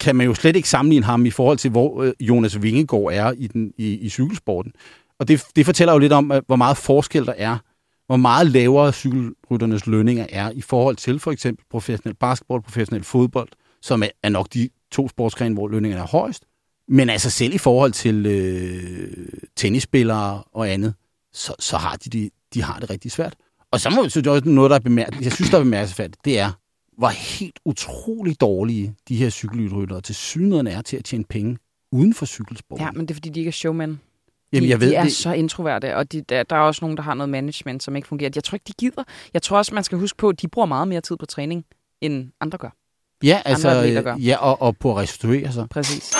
kan 0.00 0.16
man 0.16 0.26
jo 0.26 0.34
slet 0.34 0.56
ikke 0.56 0.68
sammenligne 0.68 1.04
ham 1.04 1.26
i 1.26 1.30
forhold 1.30 1.58
til, 1.58 1.70
hvor 1.70 2.02
øh, 2.02 2.12
Jonas 2.20 2.62
Vingegaard 2.62 3.10
er 3.12 3.32
i, 3.32 3.46
den, 3.46 3.72
i, 3.78 3.98
i 3.98 4.08
cykelsporten. 4.08 4.72
Og 5.18 5.28
det, 5.28 5.42
det 5.56 5.66
fortæller 5.66 5.92
jo 5.92 5.98
lidt 5.98 6.12
om, 6.12 6.32
øh, 6.32 6.42
hvor 6.46 6.56
meget 6.56 6.76
forskel 6.76 7.26
der 7.26 7.34
er, 7.36 7.58
hvor 8.06 8.16
meget 8.16 8.46
lavere 8.46 8.92
cykelrytternes 8.92 9.86
lønninger 9.86 10.26
er 10.30 10.50
i 10.50 10.60
forhold 10.60 10.96
til 10.96 11.18
for 11.18 11.32
eksempel 11.32 11.64
professionel 11.70 12.16
basketball, 12.16 12.62
professionel 12.62 13.04
fodbold, 13.04 13.48
som 13.82 14.02
er, 14.22 14.28
nok 14.28 14.54
de 14.54 14.68
to 14.90 15.08
sportsgrene, 15.08 15.54
hvor 15.54 15.68
lønningerne 15.68 16.02
er 16.02 16.06
højst. 16.06 16.44
Men 16.88 17.10
altså 17.10 17.30
selv 17.30 17.54
i 17.54 17.58
forhold 17.58 17.92
til 17.92 18.26
øh, 18.26 19.28
tennisspillere 19.56 20.42
og 20.52 20.70
andet, 20.70 20.94
så, 21.32 21.54
så 21.58 21.76
har 21.76 21.96
de, 21.96 22.10
de, 22.10 22.30
de 22.54 22.62
har 22.62 22.78
det 22.78 22.90
rigtig 22.90 23.10
svært. 23.10 23.34
Og 23.70 23.80
så 23.80 23.90
må 23.90 24.02
jeg 24.02 24.10
synes 24.10 24.26
også 24.26 24.48
noget, 24.48 24.70
der 24.70 24.76
er 24.76 24.80
bemærket, 24.80 25.24
jeg 25.24 25.32
synes, 25.32 25.50
der 25.50 25.58
er 25.58 25.62
bemærkelsesværdigt, 25.62 26.24
det 26.24 26.38
er, 26.38 26.50
hvor 26.98 27.08
helt 27.08 27.60
utrolig 27.64 28.40
dårlige 28.40 28.94
de 29.08 29.16
her 29.16 29.30
cykelryttere 29.30 30.00
til 30.00 30.14
synligheden 30.14 30.66
er 30.66 30.82
til 30.82 30.96
at 30.96 31.04
tjene 31.04 31.24
penge 31.24 31.58
uden 31.92 32.14
for 32.14 32.26
cykelsporten. 32.26 32.84
Ja, 32.84 32.90
men 32.92 33.00
det 33.00 33.10
er, 33.10 33.14
fordi 33.14 33.28
de 33.28 33.40
ikke 33.40 33.48
er 33.48 33.52
showmen. 33.52 34.00
Jamen, 34.54 34.66
de, 34.66 34.70
jeg 34.70 34.80
ved 34.80 34.90
de 34.90 34.94
er 34.94 35.02
det. 35.02 35.12
så 35.12 35.32
introverte, 35.32 35.96
og 35.96 36.12
de, 36.12 36.20
der, 36.20 36.42
der 36.42 36.56
er 36.56 36.60
også 36.60 36.84
nogen, 36.84 36.96
der 36.96 37.02
har 37.02 37.14
noget 37.14 37.28
management, 37.30 37.82
som 37.82 37.96
ikke 37.96 38.08
fungerer. 38.08 38.30
Jeg 38.34 38.44
tror 38.44 38.56
ikke, 38.56 38.64
de 38.68 38.72
gider. 38.72 39.02
Jeg 39.34 39.42
tror 39.42 39.58
også, 39.58 39.74
man 39.74 39.84
skal 39.84 39.98
huske 39.98 40.16
på, 40.16 40.28
at 40.28 40.42
de 40.42 40.48
bruger 40.48 40.66
meget 40.66 40.88
mere 40.88 41.00
tid 41.00 41.16
på 41.16 41.26
træning, 41.26 41.64
end 42.00 42.30
andre 42.40 42.58
gør. 42.58 42.70
Ja, 43.24 43.42
altså, 43.44 43.68
atleter 43.68 44.02
gør. 44.02 44.16
ja 44.16 44.36
og, 44.36 44.62
og 44.62 44.76
på 44.76 44.90
at 44.90 44.96
restituere 44.96 45.52
sig. 45.52 45.68
Præcis. 45.68 46.14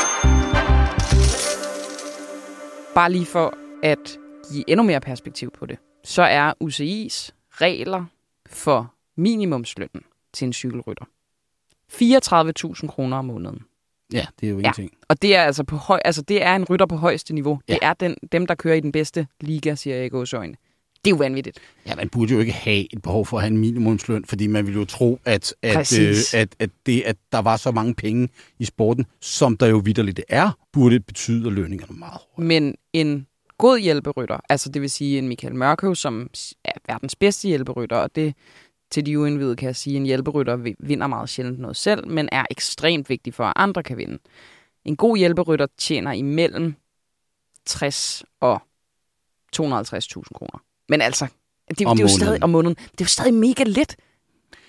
Bare 2.94 3.12
lige 3.12 3.26
for 3.26 3.54
at 3.82 4.18
give 4.52 4.64
endnu 4.70 4.86
mere 4.86 5.00
perspektiv 5.00 5.50
på 5.58 5.66
det, 5.66 5.78
så 6.04 6.22
er 6.22 6.52
UCI's 6.64 7.30
regler 7.50 8.04
for 8.46 8.94
minimumslønnen 9.16 10.02
til 10.32 10.46
en 10.46 10.52
cykelrytter 10.52 11.04
34.000 11.92 12.86
kroner 12.86 13.16
om 13.16 13.24
måneden. 13.24 13.62
Ja, 14.12 14.26
det 14.40 14.46
er 14.46 14.50
jo 14.50 14.58
ingenting. 14.58 14.90
Og 15.08 15.22
det 15.22 15.36
er 15.36 15.42
altså 15.42 15.64
på 15.64 15.76
høj, 15.76 16.00
altså 16.04 16.22
det 16.22 16.42
er 16.42 16.56
en 16.56 16.64
rytter 16.64 16.86
på 16.86 16.96
højeste 16.96 17.34
niveau. 17.34 17.60
Ja. 17.68 17.74
Det 17.74 17.78
er 17.82 17.92
den, 17.92 18.16
dem, 18.32 18.46
der 18.46 18.54
kører 18.54 18.74
i 18.74 18.80
den 18.80 18.92
bedste 18.92 19.26
liga, 19.40 19.74
siger 19.74 19.96
jeg 19.96 20.06
i 20.06 20.08
gåsøjne. 20.08 20.54
Det 21.04 21.10
er 21.10 21.14
jo 21.14 21.18
vanvittigt. 21.18 21.58
Ja, 21.86 21.94
man 21.96 22.08
burde 22.08 22.32
jo 22.32 22.40
ikke 22.40 22.52
have 22.52 22.94
et 22.94 23.02
behov 23.02 23.26
for 23.26 23.36
at 23.36 23.42
have 23.42 23.50
en 23.50 23.58
minimumsløn, 23.58 24.24
fordi 24.24 24.46
man 24.46 24.66
ville 24.66 24.80
jo 24.80 24.84
tro, 24.84 25.20
at, 25.24 25.54
at, 25.62 25.98
øh, 26.00 26.16
at, 26.34 26.56
at 26.58 26.70
det, 26.86 27.02
at 27.02 27.16
der 27.32 27.38
var 27.38 27.56
så 27.56 27.70
mange 27.70 27.94
penge 27.94 28.28
i 28.58 28.64
sporten, 28.64 29.06
som 29.20 29.56
der 29.56 29.66
jo 29.66 29.76
vidderligt 29.84 30.20
er, 30.28 30.50
burde 30.72 31.00
betyde, 31.00 31.46
at 31.46 31.52
lønningerne 31.52 31.94
er 31.94 31.98
meget 31.98 32.20
høje. 32.36 32.48
Men 32.48 32.74
en 32.92 33.26
god 33.58 33.78
hjælperytter, 33.78 34.40
altså 34.48 34.68
det 34.68 34.82
vil 34.82 34.90
sige 34.90 35.18
en 35.18 35.28
Michael 35.28 35.54
Mørkøv, 35.54 35.94
som 35.94 36.30
er 36.64 36.72
verdens 36.86 37.16
bedste 37.16 37.48
hjælperytter, 37.48 37.96
og 37.96 38.16
det 38.16 38.34
til 38.90 39.06
de 39.06 39.18
uindvidede 39.20 39.56
kan 39.56 39.66
jeg 39.66 39.76
sige, 39.76 39.96
at 39.96 40.00
en 40.00 40.06
hjælperytter 40.06 40.56
vi- 40.56 40.76
vinder 40.78 41.06
meget 41.06 41.28
sjældent 41.28 41.58
noget 41.58 41.76
selv, 41.76 42.08
men 42.08 42.28
er 42.32 42.44
ekstremt 42.50 43.08
vigtig 43.08 43.34
for, 43.34 43.44
at 43.44 43.52
andre 43.56 43.82
kan 43.82 43.96
vinde. 43.96 44.18
En 44.84 44.96
god 44.96 45.16
hjælperytter 45.16 45.66
tjener 45.78 46.12
imellem 46.12 46.74
60 47.66 48.24
og 48.40 48.62
250.000 49.56 49.62
kroner. 50.34 50.62
Men 50.88 51.00
altså, 51.00 51.26
det, 51.68 51.78
det 51.78 51.86
er 51.86 51.94
jo 52.00 52.08
stadig 52.08 52.42
om 52.42 52.50
måneden. 52.50 52.74
Det 52.74 53.00
er 53.00 53.04
jo 53.04 53.08
stadig 53.08 53.34
mega 53.34 53.64
let. 53.64 53.96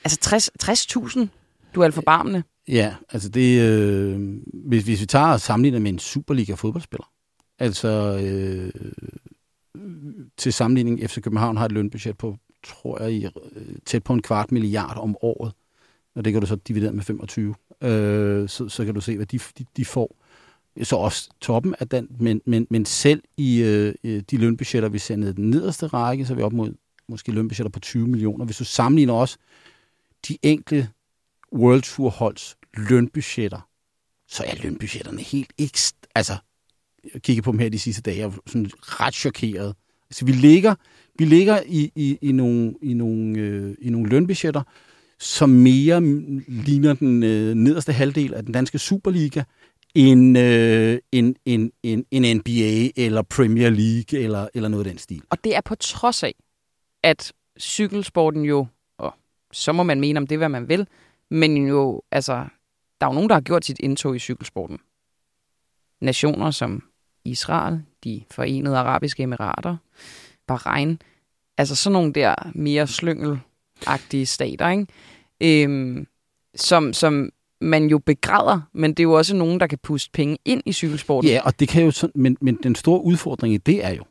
Altså 0.03 0.19
60 0.19 0.50
60.000, 0.63 1.27
du 1.75 1.81
er 1.81 1.86
alt 1.86 1.93
for 1.93 2.01
barmende. 2.01 2.43
Ja, 2.67 2.95
altså 3.10 3.29
det, 3.29 3.62
øh, 3.62 4.38
hvis, 4.53 4.84
hvis 4.84 5.01
vi 5.01 5.05
tager 5.05 5.25
og 5.27 5.41
sammenligner 5.41 5.79
med 5.79 5.91
en 5.93 6.00
Superliga-fodboldspiller, 6.00 7.12
altså 7.60 8.19
øh, 8.24 8.72
til 10.38 10.53
sammenligning, 10.53 11.10
FC 11.10 11.22
København 11.22 11.57
har 11.57 11.65
et 11.65 11.72
lønbudget 11.72 12.17
på, 12.17 12.38
tror 12.65 13.01
jeg, 13.01 13.12
i, 13.13 13.25
øh, 13.25 13.31
tæt 13.86 14.03
på 14.03 14.13
en 14.13 14.22
kvart 14.22 14.51
milliard 14.51 14.98
om 14.98 15.17
året, 15.22 15.53
og 16.15 16.25
det 16.25 16.34
kan 16.34 16.41
du 16.41 16.48
så 16.48 16.55
dividere 16.55 16.93
med 16.93 17.03
25, 17.03 17.55
øh, 17.81 18.50
så, 18.50 18.69
så 18.69 18.86
kan 18.86 18.93
du 18.93 19.01
se, 19.01 19.15
hvad 19.15 19.25
de, 19.25 19.39
de, 19.57 19.65
de 19.77 19.86
får. 19.86 20.15
Så 20.84 20.95
også 20.95 21.29
toppen 21.41 21.75
af 21.79 21.89
den, 21.89 22.07
men, 22.19 22.41
men, 22.45 22.67
men 22.69 22.86
selv 22.86 23.24
i 23.38 23.62
øh, 23.62 23.93
øh, 24.03 24.24
de 24.31 24.38
lønbudgetter, 24.38 24.89
vi 24.89 25.00
ser 25.00 25.15
ned 25.15 25.29
i 25.29 25.34
den 25.34 25.50
nederste 25.50 25.88
række, 25.88 26.25
så 26.25 26.34
er 26.34 26.38
vi 26.38 26.43
op 26.43 26.53
mod 26.53 26.74
måske 27.07 27.31
lønbudgetter 27.31 27.69
på 27.69 27.79
20 27.79 28.07
millioner. 28.07 28.45
Hvis 28.45 28.57
du 28.57 28.63
sammenligner 28.63 29.13
også 29.13 29.38
de 30.27 30.38
enkelte 30.41 30.89
World 31.53 31.81
Tour 31.81 32.10
holds 32.10 32.57
lønbudgetter, 32.77 33.69
så 34.27 34.43
er 34.48 34.55
lønbudgetterne 34.63 35.22
helt 35.22 35.53
ekst... 35.57 35.95
Altså, 36.15 36.38
jeg 37.13 37.22
kigger 37.22 37.43
på 37.43 37.51
dem 37.51 37.60
her 37.60 37.69
de 37.69 37.79
sidste 37.79 38.01
dage, 38.01 38.17
jeg 38.17 38.25
er 38.25 38.31
sådan 38.48 38.72
ret 38.81 39.13
chokeret. 39.13 39.75
Altså, 40.10 40.25
vi 40.25 40.31
ligger, 40.31 40.75
vi 41.19 41.25
ligger 41.25 41.60
i, 41.65 41.91
i, 41.95 42.17
i, 42.22 42.31
nogle, 42.31 42.74
i, 42.81 42.93
nogle, 42.93 43.39
øh, 43.39 43.75
i 43.81 43.89
nogle 43.89 44.10
lønbudgetter, 44.10 44.62
som 45.19 45.50
mere 45.50 46.01
ligner 46.48 46.93
den 46.93 47.24
øh, 47.24 47.53
nederste 47.53 47.93
halvdel 47.93 48.34
af 48.34 48.43
den 48.43 48.53
danske 48.53 48.79
Superliga, 48.79 49.43
end, 49.95 50.38
øh, 50.38 51.00
en, 51.12 51.36
en, 51.45 51.72
en, 51.84 52.05
en 52.12 52.38
NBA 52.38 52.89
eller 52.95 53.22
Premier 53.22 53.69
League 53.69 54.19
eller, 54.19 54.48
eller 54.53 54.69
noget 54.69 54.86
af 54.86 54.91
den 54.91 54.98
stil. 54.98 55.22
Og 55.29 55.43
det 55.43 55.55
er 55.55 55.62
på 55.62 55.75
trods 55.75 56.24
af, 56.24 56.36
at 57.03 57.34
cykelsporten 57.60 58.45
jo, 58.45 58.67
og 58.98 59.13
så 59.51 59.72
må 59.72 59.84
man 59.84 60.00
mene 60.00 60.19
om 60.19 60.27
det, 60.27 60.38
hvad 60.38 60.50
man 60.50 60.69
vil, 60.69 60.88
men 61.29 61.67
jo, 61.67 62.01
altså, 62.12 62.34
der 63.01 63.07
er 63.07 63.10
jo 63.10 63.13
nogen, 63.13 63.29
der 63.29 63.36
har 63.36 63.41
gjort 63.41 63.65
sit 63.65 63.79
indtog 63.79 64.15
i 64.15 64.19
cykelsporten. 64.19 64.79
Nationer 66.01 66.51
som 66.51 66.84
Israel, 67.25 67.81
de 68.03 68.24
forenede 68.31 68.77
arabiske 68.77 69.24
emirater, 69.24 69.77
Bahrain, 70.48 71.01
altså 71.57 71.75
sådan 71.75 71.94
nogle 71.94 72.13
der 72.13 72.35
mere 72.55 72.87
slyngelagtige 72.87 74.25
stater, 74.25 74.70
ikke? 74.70 75.63
Øhm, 75.63 76.07
som, 76.55 76.94
som 76.94 77.29
man 77.61 77.87
jo 77.87 78.00
begræder, 78.00 78.61
men 78.74 78.91
det 78.91 79.00
er 79.00 79.03
jo 79.03 79.13
også 79.13 79.35
nogen, 79.35 79.59
der 79.59 79.68
kan 79.68 79.77
puste 79.83 80.11
penge 80.13 80.37
ind 80.46 80.61
i 80.65 80.74
cykelsporten. 80.74 81.29
Ja, 81.29 81.41
og 81.46 81.59
det 81.59 81.68
kan 81.68 81.83
jo 81.83 81.91
sådan, 81.91 82.22
men, 82.22 82.37
men 82.41 82.59
den 82.63 82.75
store 82.75 83.03
udfordring 83.03 83.53
i 83.53 83.57
det 83.57 83.85
er 83.85 83.94
jo, 83.94 84.03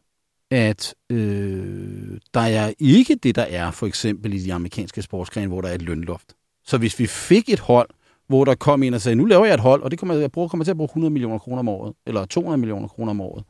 at 0.50 0.94
øh, 1.10 2.18
der 2.34 2.40
er 2.40 2.72
ikke 2.78 3.14
det, 3.14 3.34
der 3.34 3.42
er 3.42 3.70
for 3.70 3.86
eksempel 3.86 4.34
i 4.34 4.38
de 4.38 4.54
amerikanske 4.54 5.02
sportsgrene, 5.02 5.48
hvor 5.48 5.60
der 5.60 5.68
er 5.68 5.74
et 5.74 5.82
lønloft. 5.82 6.34
Så 6.64 6.78
hvis 6.78 6.98
vi 6.98 7.06
fik 7.06 7.48
et 7.48 7.60
hold, 7.60 7.88
hvor 8.26 8.44
der 8.44 8.54
kom 8.54 8.82
en 8.82 8.94
og 8.94 9.00
sagde, 9.00 9.16
nu 9.16 9.24
laver 9.24 9.44
jeg 9.44 9.54
et 9.54 9.60
hold, 9.60 9.82
og 9.82 9.90
det 9.90 9.98
kommer, 9.98 10.14
jeg 10.14 10.32
bruger, 10.32 10.48
kommer 10.48 10.64
til 10.64 10.70
at 10.70 10.76
bruge 10.76 10.88
100 10.88 11.10
millioner 11.12 11.38
kroner 11.38 11.58
om 11.58 11.68
året, 11.68 11.94
eller 12.06 12.24
200 12.24 12.58
millioner 12.58 12.88
kroner 12.88 13.10
om 13.10 13.20
året, 13.20 13.44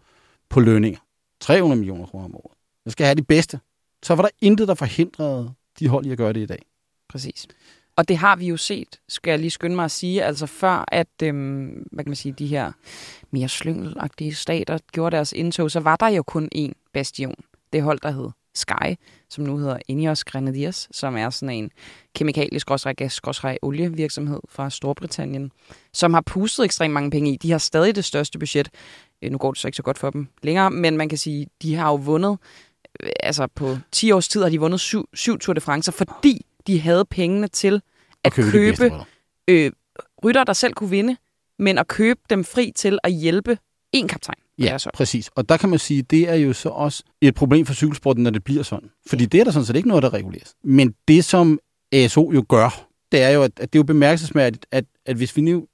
på 0.51 0.61
lønninger, 0.61 1.01
300 1.41 1.79
millioner 1.79 2.07
kroner 2.07 2.25
om 2.25 2.37
året. 2.37 2.57
Jeg 2.85 2.93
skal 2.93 3.07
have 3.07 3.15
de 3.15 3.23
bedste. 3.23 3.61
Så 4.05 4.15
var 4.15 4.23
der 4.23 4.31
intet, 4.41 4.69
der 4.69 4.75
forhindrede 4.75 5.55
de 5.79 5.89
hold 5.89 6.07
i 6.07 6.11
at 6.11 6.19
gøre 6.19 6.33
det 6.33 6.41
i 6.41 6.47
dag. 6.47 6.63
Præcis. 7.09 7.47
Og 7.97 8.09
det 8.09 8.17
har 8.17 8.37
vi 8.37 8.47
jo 8.47 8.57
set, 8.57 9.01
skal 9.09 9.31
jeg 9.31 9.39
lige 9.39 9.51
skynde 9.51 9.77
mig 9.77 9.85
at 9.85 9.91
sige, 9.91 10.25
altså 10.25 10.47
før 10.47 10.85
at, 10.89 11.23
øhm, 11.23 11.87
hvad 11.93 12.05
kan 12.05 12.11
man 12.11 12.17
sige, 12.17 12.33
de 12.33 12.47
her 12.47 12.73
mere 13.31 13.49
slyngelagtige 13.49 14.35
stater 14.35 14.79
gjorde 14.93 15.17
deres 15.17 15.33
indtog, 15.33 15.71
så 15.71 15.81
var 15.81 15.97
der 15.97 16.09
jo 16.09 16.23
kun 16.23 16.49
én 16.55 16.73
bastion. 16.93 17.35
Det 17.73 17.83
hold, 17.83 18.01
der 18.01 18.11
hed 18.11 18.31
Sky, 18.55 18.95
som 19.31 19.45
nu 19.45 19.59
hedder 19.59 19.79
Ineos 19.89 20.25
Grenadiers, 20.25 20.89
som 20.93 21.17
er 21.17 21.31
sådan 21.31 21.55
en 21.55 21.71
kemikalisk 22.15 22.67
gas 22.97 23.41
olievirksomhed 23.63 24.41
fra 24.49 24.71
Storbritannien, 24.71 25.53
som 25.93 26.15
har 26.15 26.21
pustet 26.21 26.65
ekstremt 26.65 26.95
mange 26.95 27.11
penge 27.11 27.33
i. 27.33 27.37
De 27.37 27.51
har 27.51 27.59
stadig 27.59 27.97
det 27.97 28.05
største 28.05 28.39
budget. 28.39 28.69
Øh, 29.23 29.31
Nu 29.33 29.39
går 29.39 29.53
det 29.53 29.61
så 29.61 29.69
ikke 29.69 29.77
så 29.77 29.83
godt 29.83 29.99
for 29.99 30.11
dem 30.11 30.29
længere, 30.43 30.71
men 30.71 30.97
man 30.97 31.09
kan 31.09 31.19
sige, 31.19 31.47
de 31.63 31.75
har 31.75 31.89
jo 31.89 31.95
vundet, 31.95 32.39
altså 33.21 33.47
på 33.47 33.79
10 33.93 34.11
års 34.13 34.29
tid 34.29 34.43
har 34.43 34.49
de 34.49 34.61
vundet 34.61 34.81
syv, 34.81 35.09
syv 35.15 35.39
Tour 35.39 35.55
de 35.55 35.61
France, 35.61 35.93
fordi 35.93 36.47
de 36.67 36.81
havde 36.81 37.05
pengene 37.05 37.49
til 37.49 37.83
at 38.25 38.33
købe 38.33 38.51
købe, 38.51 38.93
øh, 39.49 39.73
rytter, 40.25 40.45
der 40.45 40.53
selv 40.53 40.75
kunne 40.75 40.91
vinde, 40.91 41.17
men 41.59 41.79
at 41.79 41.89
købe 41.89 42.21
dem 42.31 42.45
fri 42.45 42.73
til 42.77 42.99
at 43.05 43.13
hjælpe 43.13 43.59
en 43.93 44.09
kaptajn. 44.09 44.39
Ja, 44.59 44.77
præcis. 44.95 45.31
Og 45.35 45.49
der 45.49 45.57
kan 45.57 45.69
man 45.69 45.79
sige, 45.79 46.03
det 46.03 46.29
er 46.29 46.35
jo 46.35 46.53
så 46.53 46.69
også 46.69 47.03
et 47.21 47.35
problem 47.35 47.67
for 47.67 47.75
cykelsporten, 47.75 48.23
når 48.23 48.31
det 48.31 48.45
bliver 48.45 48.63
sådan. 48.63 48.91
Fordi 49.07 49.27
det 49.27 49.41
er 49.41 49.45
der 49.45 49.51
sådan 49.51 49.67
set 49.67 49.77
ikke 49.77 49.89
noget, 49.89 50.03
der 50.03 50.15
reguleres. 50.15 50.55
Men 50.65 50.95
det, 51.09 51.25
som 51.25 51.59
ASO 51.93 52.33
jo 52.33 52.45
gør, 52.49 52.89
det 53.13 53.23
er 53.23 53.29
jo, 53.29 53.43
at, 53.43 53.53
at 53.57 53.73
det 53.73 53.79
er 53.79 53.81
jo 53.81 53.85
bemærkelsesværdigt, 53.85 54.67
at, 54.71 54.85
at 55.07 55.17
hvis 55.17 55.37
vi 55.37 55.43
nu, 55.43 55.67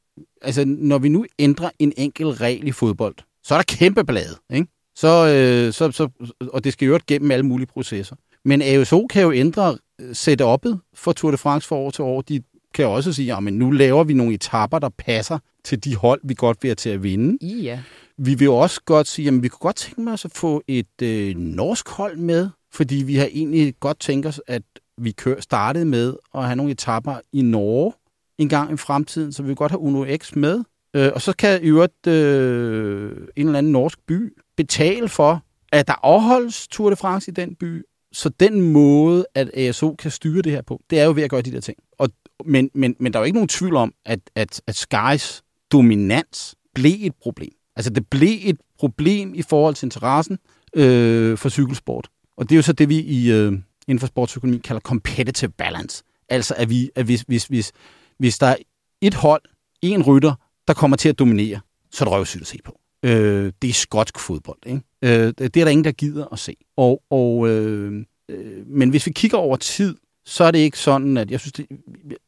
altså 0.43 0.65
når 0.65 0.99
vi 0.99 1.09
nu 1.09 1.27
ændrer 1.39 1.71
en 1.79 1.93
enkelt 1.97 2.41
regel 2.41 2.69
i 2.69 2.73
fodbold, 2.73 3.15
så 3.43 3.55
er 3.55 3.59
der 3.59 3.77
kæmpe 3.77 4.05
blade, 4.05 4.37
ikke? 4.51 4.69
Så, 5.01 5.27
øh, 5.27 5.73
så, 5.73 5.93
så, 5.93 6.09
og 6.53 6.65
det 6.65 6.73
skal 6.73 6.87
jo 6.87 7.01
gennem 7.07 7.31
alle 7.31 7.47
mulige 7.47 7.67
processer. 7.67 8.17
Men 8.45 8.63
ASO 8.63 9.07
kan 9.07 9.23
jo 9.23 9.33
ændre 9.33 9.79
øh, 10.01 10.11
setup'et 10.11 10.91
for 10.95 11.13
Tour 11.13 11.31
de 11.31 11.37
France 11.37 11.69
fra 11.69 11.77
år 11.77 11.91
til 11.91 12.03
år. 12.03 12.21
De 12.21 12.43
kan 12.75 12.87
også 12.87 13.13
sige, 13.13 13.35
at 13.35 13.43
nu 13.43 13.71
laver 13.71 14.05
vi 14.05 14.15
nogle 14.15 14.35
etapper, 14.35 14.79
der 14.79 14.89
passer 14.89 15.39
til 15.65 15.85
de 15.85 15.97
hold, 15.97 16.21
vi 16.25 16.35
godt 16.35 16.59
vil 16.63 16.69
have 16.69 16.75
til 16.75 16.91
at 16.91 17.03
vinde. 17.03 17.47
Ja. 17.47 17.81
Vi 18.19 18.35
vil 18.35 18.45
jo 18.45 18.57
også 18.57 18.81
godt 18.85 19.09
sige, 19.09 19.29
at 19.29 19.43
vi 19.43 19.49
kunne 19.49 19.59
godt 19.59 19.77
tænke 19.77 20.13
os 20.13 20.25
at 20.25 20.31
få 20.35 20.63
et 20.69 21.03
øh, 21.03 21.37
norsk 21.37 21.89
hold 21.89 22.17
med, 22.17 22.49
fordi 22.73 22.97
vi 22.97 23.17
har 23.17 23.29
egentlig 23.33 23.75
godt 23.81 24.01
tænkt 24.01 24.27
os, 24.27 24.41
at 24.47 24.63
vi 24.99 25.11
kør, 25.11 25.41
startede 25.41 25.85
med 25.85 26.15
at 26.35 26.45
have 26.45 26.57
nogle 26.57 26.73
etapper 26.73 27.15
i 27.33 27.43
Norge 27.43 27.93
en 28.39 28.49
gang 28.49 28.73
i 28.73 28.77
fremtiden, 28.77 29.33
så 29.33 29.43
vi 29.43 29.47
vil 29.47 29.57
godt 29.57 29.73
have 29.73 29.81
Uno 29.81 30.07
X 30.17 30.37
med. 30.37 30.65
Øh, 30.97 31.11
og 31.15 31.23
så 31.23 31.33
kan 31.37 31.63
i 31.63 31.67
øvrigt 31.67 32.07
øh, 32.07 33.13
en 33.37 33.47
eller 33.47 33.59
anden 33.59 33.73
norsk 33.73 33.99
by 34.07 34.33
betale 34.63 35.09
for, 35.09 35.43
at 35.73 35.89
der 35.89 35.95
afholdes 36.03 36.69
Tour 36.69 36.91
de 36.91 36.97
France 36.97 37.31
i 37.31 37.35
den 37.35 37.55
by. 37.55 37.83
Så 38.13 38.29
den 38.29 38.73
måde, 38.73 39.27
at 39.35 39.51
ASO 39.55 39.95
kan 39.99 40.11
styre 40.11 40.43
det 40.43 40.53
her 40.53 40.63
på, 40.63 40.81
det 40.91 41.01
er 41.01 41.05
jo 41.05 41.13
ved 41.13 41.23
at 41.23 41.31
gøre 41.31 41.43
de 41.43 41.53
der 41.53 41.61
ting. 41.61 41.79
Og, 41.99 42.09
men, 42.45 42.71
men, 42.75 42.97
men 42.99 43.13
der 43.13 43.19
er 43.19 43.23
jo 43.23 43.25
ikke 43.25 43.37
nogen 43.37 43.49
tvivl 43.49 43.77
om, 43.77 43.95
at, 44.05 44.21
at, 44.35 44.63
at 44.67 44.77
Skys 44.77 45.43
dominans 45.73 46.55
blev 46.75 46.97
et 47.01 47.15
problem. 47.23 47.53
Altså 47.77 47.91
det 47.91 48.07
blev 48.11 48.39
et 48.43 48.61
problem 48.79 49.35
i 49.35 49.43
forhold 49.43 49.75
til 49.75 49.87
interessen 49.87 50.39
øh, 50.77 51.39
for 51.39 51.49
cykelsport. 51.49 52.09
Og 52.37 52.49
det 52.49 52.55
er 52.55 52.57
jo 52.57 52.63
så 52.63 52.73
det, 52.73 52.89
vi 52.89 52.99
i, 52.99 53.33
øh, 53.33 53.53
inden 53.89 53.99
for 53.99 54.07
sportsøkonomi 54.07 54.59
kalder 54.59 54.81
competitive 54.81 55.51
balance. 55.51 56.05
Altså 56.29 56.55
at, 56.57 56.71
vi, 56.71 56.91
at 56.95 57.05
hvis, 57.05 57.21
hvis, 57.21 57.45
hvis, 57.45 57.73
hvis 58.19 58.39
der 58.39 58.47
er 58.47 58.57
et 59.01 59.15
hold, 59.15 59.43
en 59.83 60.03
rytter, 60.03 60.35
der 60.69 60.75
kommer 60.75 60.97
til 60.97 61.09
at 61.09 61.19
dominere, 61.19 61.61
så 61.91 62.05
er 62.05 62.09
det 62.09 62.13
røvsygt 62.13 62.41
at 62.41 62.47
se 62.47 62.59
på. 62.65 62.80
Øh, 63.03 63.53
det 63.63 63.71
er 63.71 63.75
skotsk 63.75 64.19
fodbold. 64.19 64.59
Ikke? 64.67 64.83
Øh, 65.03 65.33
det 65.39 65.57
er 65.57 65.65
der 65.65 65.69
ingen, 65.69 65.85
der 65.85 65.93
gider 65.93 66.33
at 66.33 66.39
se. 66.39 66.57
Og, 66.77 67.03
og, 67.11 67.49
øh, 67.49 68.05
øh, 68.29 68.67
men 68.67 68.91
hvis 68.91 69.07
vi 69.07 69.13
kigger 69.13 69.39
over 69.39 69.57
tid, 69.57 69.97
så 70.25 70.45
er 70.45 70.51
det 70.51 70.59
ikke 70.59 70.79
sådan, 70.79 71.17
at 71.17 71.31
jeg 71.31 71.41
synes, 71.41 71.53
det, 71.53 71.67
nu 71.71 71.77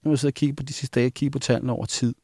har 0.04 0.10
jeg 0.10 0.18
siddet 0.18 0.32
og 0.32 0.34
kigget 0.34 0.56
på 0.56 0.62
de 0.62 0.72
sidste 0.72 1.00
dage, 1.00 1.10
kigge 1.10 1.30
på 1.30 1.38
tallene 1.38 1.72
over 1.72 1.86
tid. 1.86 2.14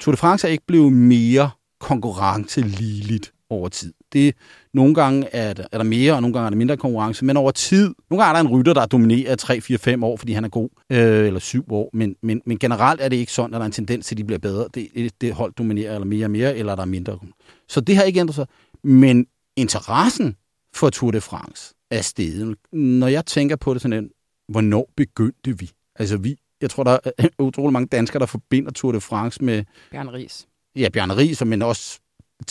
Tour 0.00 0.12
de 0.12 0.16
France 0.16 0.46
er 0.46 0.52
ikke 0.52 0.66
blevet 0.66 0.92
mere 0.92 1.50
konkurrenceligeligt 1.80 3.32
over 3.50 3.68
tid 3.68 3.94
det, 4.14 4.34
nogle 4.74 4.94
gange 4.94 5.26
er 5.32 5.52
der, 5.52 5.64
er 5.72 5.78
der 5.78 5.84
mere, 5.84 6.12
og 6.12 6.22
nogle 6.22 6.32
gange 6.32 6.46
er 6.46 6.50
der 6.50 6.56
mindre 6.56 6.76
konkurrence, 6.76 7.24
men 7.24 7.36
over 7.36 7.50
tid, 7.50 7.94
nogle 8.10 8.24
gange 8.24 8.38
er 8.38 8.42
der 8.42 8.50
en 8.50 8.58
rytter, 8.58 8.74
der 8.74 8.86
dominerer 8.86 9.36
3, 9.36 9.60
4, 9.60 9.78
5 9.78 10.04
år, 10.04 10.16
fordi 10.16 10.32
han 10.32 10.44
er 10.44 10.48
god, 10.48 10.68
øh, 10.90 11.26
eller 11.26 11.40
7 11.40 11.64
år, 11.70 11.90
men, 11.92 12.16
men, 12.22 12.42
men 12.46 12.58
generelt 12.58 13.00
er 13.00 13.08
det 13.08 13.16
ikke 13.16 13.32
sådan, 13.32 13.54
at 13.54 13.58
der 13.58 13.62
er 13.62 13.66
en 13.66 13.72
tendens 13.72 14.06
til, 14.06 14.14
at 14.14 14.18
de 14.18 14.24
bliver 14.24 14.38
bedre. 14.38 14.68
Det, 14.74 15.10
det 15.20 15.32
hold 15.32 15.52
dominerer 15.52 15.94
eller 15.94 16.06
mere 16.06 16.26
og 16.26 16.30
mere, 16.30 16.56
eller 16.56 16.74
der 16.74 16.82
er 16.82 16.86
mindre. 16.86 17.18
Så 17.68 17.80
det 17.80 17.96
har 17.96 18.02
ikke 18.02 18.20
ændret 18.20 18.34
sig. 18.34 18.46
Men 18.84 19.26
interessen 19.56 20.36
for 20.74 20.90
Tour 20.90 21.10
de 21.10 21.20
France 21.20 21.74
er 21.90 22.02
steget. 22.02 22.56
Når 22.72 23.06
jeg 23.06 23.26
tænker 23.26 23.56
på 23.56 23.74
det 23.74 23.82
sådan, 23.82 24.10
hvornår 24.48 24.92
begyndte 24.96 25.58
vi? 25.58 25.70
Altså 25.96 26.16
vi, 26.16 26.36
jeg 26.60 26.70
tror, 26.70 26.84
der 26.84 26.98
er 27.18 27.28
utrolig 27.38 27.72
mange 27.72 27.86
danskere, 27.86 28.20
der 28.20 28.26
forbinder 28.26 28.70
Tour 28.70 28.92
de 28.92 29.00
France 29.00 29.44
med... 29.44 29.64
Bjørn 29.90 30.08
Ries. 30.08 30.46
Ja, 30.76 30.88
Bjørn 30.88 31.12
Ries, 31.12 31.44
men 31.44 31.62
også 31.62 32.00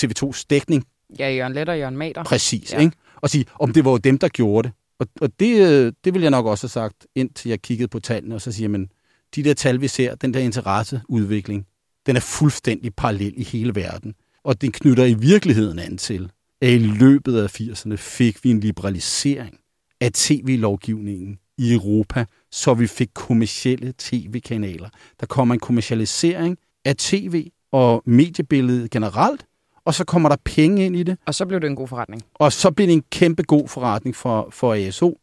TV2's 0.02 0.46
dækning. 0.50 0.84
Ja, 1.20 1.36
Jørgen 1.36 1.54
Let 1.54 1.70
og 1.70 1.80
Jørgen 1.80 1.98
Mater. 1.98 2.24
Præcis, 2.24 2.74
ja. 2.74 2.80
ikke? 2.80 2.98
Og 3.16 3.30
sige, 3.30 3.46
om 3.60 3.74
det 3.74 3.86
var 3.86 3.92
jo 3.92 3.98
dem, 3.98 4.18
der 4.18 4.28
gjorde 4.28 4.68
det. 4.68 4.76
Og, 5.00 5.08
og 5.22 5.30
det, 5.40 5.70
øh, 5.70 5.94
det 6.04 6.14
vil 6.14 6.22
jeg 6.22 6.32
nok 6.32 6.46
også 6.46 6.64
have 6.64 6.70
sagt, 6.70 7.08
indtil 7.16 7.50
jeg 7.50 7.62
kiggede 7.62 7.88
på 7.88 8.00
tallene, 8.00 8.36
og 8.36 8.42
så 8.42 8.52
siger 8.52 8.70
men 8.70 8.90
de 9.36 9.44
der 9.44 9.54
tal, 9.54 9.82
vi 9.82 9.88
ser, 9.88 10.16
den 10.16 10.34
der 10.34 10.40
interesseudvikling, 10.40 11.66
den 12.06 12.16
er 12.16 12.20
fuldstændig 12.20 12.96
parallel 12.96 13.34
i 13.38 13.44
hele 13.44 13.76
verden. 13.76 14.14
Og 14.44 14.62
den 14.62 14.72
knytter 14.72 15.06
i 15.06 15.14
virkeligheden 15.14 15.80
an 15.80 15.98
til, 15.98 16.32
at 16.62 16.70
i 16.70 16.78
løbet 16.78 17.38
af 17.38 17.62
80'erne 17.62 17.96
fik 17.96 18.44
vi 18.44 18.50
en 18.50 18.60
liberalisering 18.60 19.60
af 20.02 20.12
tv-lovgivningen 20.14 21.38
i 21.58 21.74
Europa, 21.74 22.26
så 22.52 22.74
vi 22.74 22.88
fik 22.88 23.10
kommercielle 23.14 23.94
tv-kanaler. 23.98 24.90
Der 25.20 25.26
kommer 25.26 25.54
en 25.54 25.60
kommercialisering 25.60 26.58
af 26.86 26.96
tv 26.96 27.50
og 27.72 28.04
mediebilledet 28.06 28.92
generelt, 28.92 29.46
og 29.86 29.94
så 29.94 30.04
kommer 30.04 30.30
der 30.30 30.36
penge 30.44 30.86
ind 30.86 30.96
i 30.96 31.04
det. 31.04 31.18
Og 31.26 31.36
så 31.36 31.46
blev 31.46 31.62
det 31.62 31.68
en 31.68 31.76
god 31.76 31.88
forretning. 31.88 32.22
Og 32.34 32.54
så 32.54 32.72
blev 32.72 32.88
det 32.88 32.94
en 32.94 33.04
kæmpe 33.12 33.44
god 33.44 33.68
forretning 33.68 34.16
for, 34.16 34.48
for 34.52 34.74
ASO. 34.74 35.20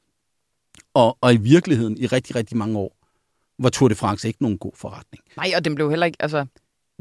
Og, 0.94 1.18
og 1.20 1.34
i 1.34 1.36
virkeligheden, 1.36 1.98
i 1.98 2.06
rigtig, 2.06 2.36
rigtig 2.36 2.56
mange 2.56 2.78
år, 2.78 2.96
var 3.58 3.70
Tour 3.70 3.88
de 3.88 3.94
France 3.94 4.28
ikke 4.28 4.42
nogen 4.42 4.58
god 4.58 4.72
forretning. 4.74 5.24
Nej, 5.36 5.52
og 5.56 5.64
den 5.64 5.74
blev 5.74 5.90
heller 5.90 6.06
ikke, 6.06 6.22
altså, 6.22 6.46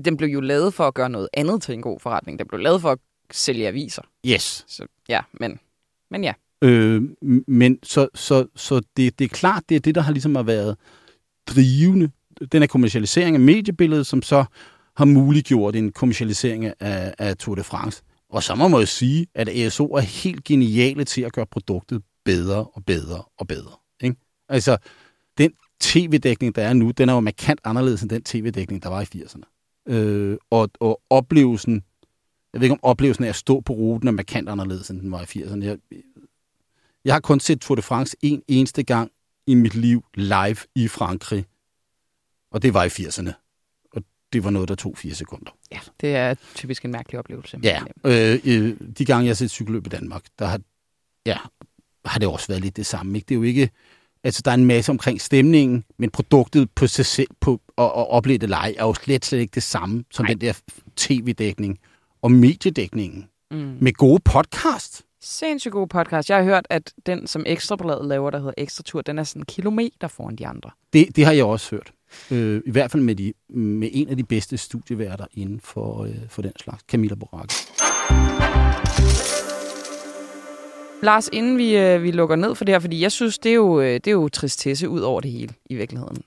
den 0.06 0.18
blev 0.18 0.30
jo 0.30 0.42
lavet 0.42 0.74
for 0.74 0.88
at 0.88 0.94
gøre 0.94 1.10
noget 1.10 1.30
andet 1.34 1.62
til 1.62 1.74
en 1.74 1.82
god 1.82 2.00
forretning. 2.00 2.40
Den 2.40 2.48
blev 2.48 2.60
lavet 2.60 2.82
for 2.82 2.92
at 2.92 3.00
sælge 3.32 3.68
aviser. 3.68 4.02
Yes. 4.26 4.66
Så 4.68 4.86
ja, 5.10 5.22
men, 5.34 5.60
men 6.12 6.24
ja. 6.24 6.34
Øh, 6.62 7.02
men 7.48 7.80
så, 7.84 8.08
så, 8.16 8.48
så 8.56 8.82
det, 8.98 9.20
det 9.20 9.26
er 9.26 9.30
klart, 9.30 9.64
det 9.70 9.76
er 9.76 9.80
det, 9.80 9.96
der 9.96 10.02
har 10.02 10.12
ligesom 10.12 10.36
har 10.36 10.44
været 10.44 10.78
drivende. 11.48 12.12
Den 12.52 12.62
her 12.62 12.68
kommercialisering 12.68 13.36
af 13.36 13.40
mediebilledet, 13.40 14.08
som 14.08 14.22
så 14.22 14.46
har 15.00 15.06
muliggjort 15.06 15.76
en 15.76 15.92
kommercialisering 15.92 16.66
af, 16.66 17.14
af 17.18 17.38
Tour 17.38 17.56
de 17.56 17.64
France. 17.64 18.04
Og 18.30 18.44
så 18.44 18.56
må 18.56 18.68
man 18.68 18.80
jo 18.80 18.86
sige, 18.86 19.28
at 19.36 19.50
ASO 19.50 19.86
er 19.86 20.00
helt 20.00 20.44
geniale 20.44 21.06
til 21.06 21.22
at 21.22 21.34
gøre 21.34 21.46
produktet 21.46 22.02
bedre 22.26 22.64
og 22.64 22.86
bedre 22.86 23.24
og 23.38 23.48
bedre. 23.48 23.72
Ikke? 24.02 24.16
Altså, 24.50 24.78
den 25.38 25.52
tv-dækning, 25.80 26.56
der 26.56 26.64
er 26.64 26.74
nu, 26.74 26.92
den 26.92 27.10
er 27.10 27.14
jo 27.14 27.20
markant 27.20 27.60
anderledes 27.64 28.02
end 28.02 28.10
den 28.10 28.24
tv-dækning, 28.24 28.84
der 28.84 28.90
var 28.90 29.02
i 29.02 29.06
80'erne. 29.16 29.44
Øh, 29.94 30.38
og, 30.50 30.70
og 30.80 31.02
oplevelsen, 31.10 31.84
jeg 32.54 32.62
ved 32.62 32.66
ikke 32.66 32.74
om 32.74 32.84
oplevelsen 32.84 33.24
af 33.24 33.30
at 33.30 33.36
stå 33.36 33.60
på 33.60 33.74
ruten 33.74 34.08
er 34.08 34.12
markant 34.12 34.50
anderledes, 34.50 34.90
end 34.90 35.02
den 35.02 35.12
var 35.12 35.22
i 35.22 35.40
80'erne. 35.40 35.64
Jeg, 35.64 35.78
jeg 37.06 37.14
har 37.14 37.20
kun 37.20 37.40
set 37.40 37.62
Tour 37.62 37.76
de 37.76 37.82
France 37.82 38.18
en 38.22 38.42
eneste 38.48 38.84
gang 38.84 39.12
i 39.48 39.56
mit 39.56 39.76
liv 39.76 40.06
live 40.14 40.58
i 40.76 40.88
Frankrig. 40.88 41.46
Og 42.52 42.62
det 42.62 42.74
var 42.74 42.84
i 42.84 42.88
80'erne. 42.88 43.49
Det 44.34 44.44
var 44.44 44.50
noget, 44.50 44.70
der 44.70 44.76
tog 44.76 44.98
fire 44.98 45.14
sekunder. 45.14 45.52
Ja, 45.72 45.80
det 46.02 46.16
er 46.16 46.36
typisk 46.56 46.86
en 46.86 46.92
mærkelig 46.92 47.20
oplevelse. 47.20 47.60
Ja, 47.64 47.82
øh, 48.06 48.40
øh, 48.46 48.76
de 48.98 49.06
gange 49.06 49.26
jeg 49.26 49.30
har 49.30 49.36
set 49.36 49.52
cykelløb 49.52 49.86
i 49.86 49.90
Danmark, 49.90 50.24
der 50.40 50.46
har, 50.46 50.60
ja, 51.26 51.38
har 52.06 52.20
det 52.20 52.28
også 52.28 52.48
været 52.48 52.62
lidt 52.62 52.78
det 52.78 52.86
samme. 52.86 53.18
Ikke? 53.18 53.26
Det 53.26 53.36
er 53.36 53.40
jo 53.40 53.44
ikke, 53.44 53.70
altså 54.24 54.42
der 54.46 54.52
er 54.52 54.56
en 54.56 54.66
masse 54.66 54.92
omkring 54.92 55.22
stemningen, 55.22 55.84
men 55.98 56.10
produktet 56.10 56.72
på 56.72 56.88
sig 56.88 57.06
selv, 57.06 57.30
på, 57.40 57.62
og, 57.76 57.94
og 57.94 58.10
opleve 58.10 58.38
det 58.38 58.50
leg, 58.50 58.76
er 58.78 58.86
jo 58.86 58.94
slet, 58.94 59.26
slet 59.26 59.40
ikke 59.40 59.56
det 59.56 59.64
samme 59.64 60.04
som 60.12 60.26
Nej. 60.26 60.34
den 60.34 60.42
der 60.42 60.62
tv-dækning 60.96 61.80
og 62.22 62.32
mediedækningen 62.32 63.30
mm. 63.52 63.78
med 63.82 63.94
gode 63.94 64.20
podcast. 64.26 65.06
Sindssygt 65.22 65.72
god 65.72 65.88
podcast. 65.88 66.30
Jeg 66.30 66.38
har 66.38 66.44
hørt, 66.44 66.68
at 66.70 66.94
den, 67.06 67.28
som 67.28 67.44
Ekstrabladet 67.48 68.06
laver, 68.06 68.30
der 68.30 68.38
hedder 68.38 68.54
Ekstra 68.58 68.84
Tur, 68.84 69.02
den 69.02 69.20
er 69.20 69.24
sådan 69.24 69.42
en 69.42 69.46
kilometer 69.46 70.08
foran 70.08 70.36
de 70.36 70.48
andre. 70.48 70.72
Det, 70.94 71.16
det 71.16 71.26
har 71.26 71.32
jeg 71.32 71.46
også 71.46 71.76
hørt. 71.76 71.92
Øh, 72.32 72.62
I 72.66 72.72
hvert 72.72 72.92
fald 72.92 73.04
med, 73.04 73.16
de, 73.16 73.34
med 73.50 73.90
en 73.92 74.10
af 74.10 74.18
de 74.18 74.24
bedste 74.24 74.58
studieværter 74.58 75.26
inden 75.34 75.60
for, 75.60 76.04
øh, 76.04 76.16
for 76.30 76.42
den 76.42 76.52
slags, 76.60 76.84
Camilla 76.92 77.16
Boracke. 77.16 77.54
Lars, 81.04 81.30
inden 81.34 81.58
vi, 81.58 81.78
øh, 81.78 82.04
vi 82.04 82.12
lukker 82.12 82.36
ned 82.36 82.56
for 82.56 82.66
det 82.66 82.74
her, 82.74 82.80
fordi 82.80 83.02
jeg 83.02 83.12
synes, 83.12 83.40
det 83.40 83.50
er 83.50 83.56
jo, 83.56 83.82
øh, 83.82 83.94
det 83.94 84.08
er 84.08 84.12
jo 84.12 84.30
tristesse 84.30 84.90
ud 84.90 85.00
over 85.00 85.22
det 85.22 85.32
hele 85.32 85.54
i 85.70 85.76
virkeligheden. 85.76 86.18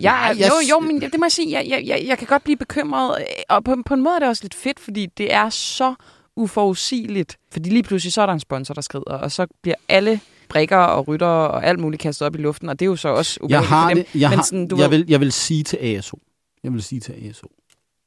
Jeg, 0.00 0.12
Nej, 0.12 0.36
jeg... 0.38 0.48
Jo, 0.48 0.54
jo, 0.70 0.80
men 0.80 1.00
det 1.00 1.14
må 1.18 1.24
jeg 1.24 1.32
sige, 1.32 1.52
jeg, 1.52 1.66
jeg, 1.68 1.82
jeg, 1.86 2.04
jeg 2.06 2.18
kan 2.18 2.26
godt 2.26 2.44
blive 2.44 2.56
bekymret, 2.56 3.16
øh, 3.20 3.26
og 3.48 3.64
på, 3.64 3.76
på 3.86 3.94
en 3.94 4.02
måde 4.02 4.14
er 4.14 4.18
det 4.18 4.28
også 4.28 4.44
lidt 4.44 4.54
fedt, 4.54 4.80
fordi 4.80 5.06
det 5.06 5.32
er 5.34 5.48
så 5.48 5.94
uforudsigeligt. 6.36 7.38
Fordi 7.52 7.70
lige 7.70 7.82
pludselig 7.82 8.12
så 8.12 8.22
er 8.22 8.26
der 8.26 8.32
en 8.32 8.40
sponsor, 8.40 8.74
der 8.74 8.80
skrider, 8.80 9.04
og 9.12 9.32
så 9.32 9.46
bliver 9.62 9.76
alle 9.88 10.20
brikker 10.48 10.76
og 10.76 11.08
rytter 11.08 11.26
og 11.26 11.66
alt 11.66 11.80
muligt 11.80 12.02
kastet 12.02 12.26
op 12.26 12.34
i 12.34 12.38
luften, 12.38 12.68
og 12.68 12.78
det 12.80 12.86
er 12.86 12.90
jo 12.90 12.96
så 12.96 13.08
også 13.08 13.40
jeg 13.48 13.68
har 13.68 13.88
for 13.88 13.94
dem. 13.94 14.04
Det, 14.04 14.20
jeg, 14.20 14.30
Men 14.30 14.42
sådan, 14.44 14.68
du 14.68 14.76
jeg, 14.78 14.90
vil, 14.90 15.04
jeg 15.08 15.20
vil 15.20 15.32
sige 15.32 15.64
til 15.64 15.76
ASO, 15.76 16.18
jeg 16.62 16.72
vil 16.72 16.82
sige 16.82 17.00
til 17.00 17.12
ASO, 17.12 17.46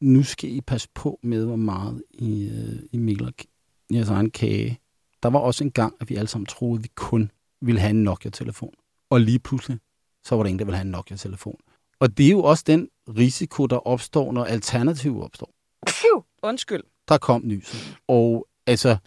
nu 0.01 0.23
skal 0.23 0.49
I 0.49 0.61
passe 0.61 0.87
på 0.93 1.19
med, 1.23 1.45
hvor 1.45 1.55
meget 1.55 2.03
I, 2.13 2.49
uh, 2.51 2.79
I 2.91 2.97
mikler 2.97 3.31
jeres 3.93 4.09
egen 4.09 4.31
kage. 4.31 4.79
Der 5.23 5.29
var 5.29 5.39
også 5.39 5.63
en 5.63 5.71
gang, 5.71 5.93
at 6.01 6.09
vi 6.09 6.15
alle 6.15 6.27
sammen 6.27 6.45
troede, 6.45 6.79
at 6.79 6.83
vi 6.83 6.89
kun 6.95 7.31
ville 7.61 7.81
have 7.81 7.89
en 7.89 8.03
Nokia-telefon. 8.03 8.73
Og 9.09 9.21
lige 9.21 9.39
pludselig, 9.39 9.79
så 10.23 10.35
var 10.35 10.43
der 10.43 10.47
ingen, 10.47 10.59
der 10.59 10.65
ville 10.65 10.77
have 10.77 10.85
en 10.85 10.91
Nokia-telefon. 10.91 11.59
Og 11.99 12.17
det 12.17 12.25
er 12.25 12.31
jo 12.31 12.43
også 12.43 12.63
den 12.67 12.87
risiko, 13.17 13.65
der 13.65 13.87
opstår, 13.87 14.31
når 14.31 14.45
alternativer 14.45 15.23
opstår. 15.23 15.53
Undskyld. 16.43 16.83
Der 17.07 17.17
kom 17.17 17.41
nyset. 17.45 17.97
Og 18.07 18.47
altså, 18.67 18.97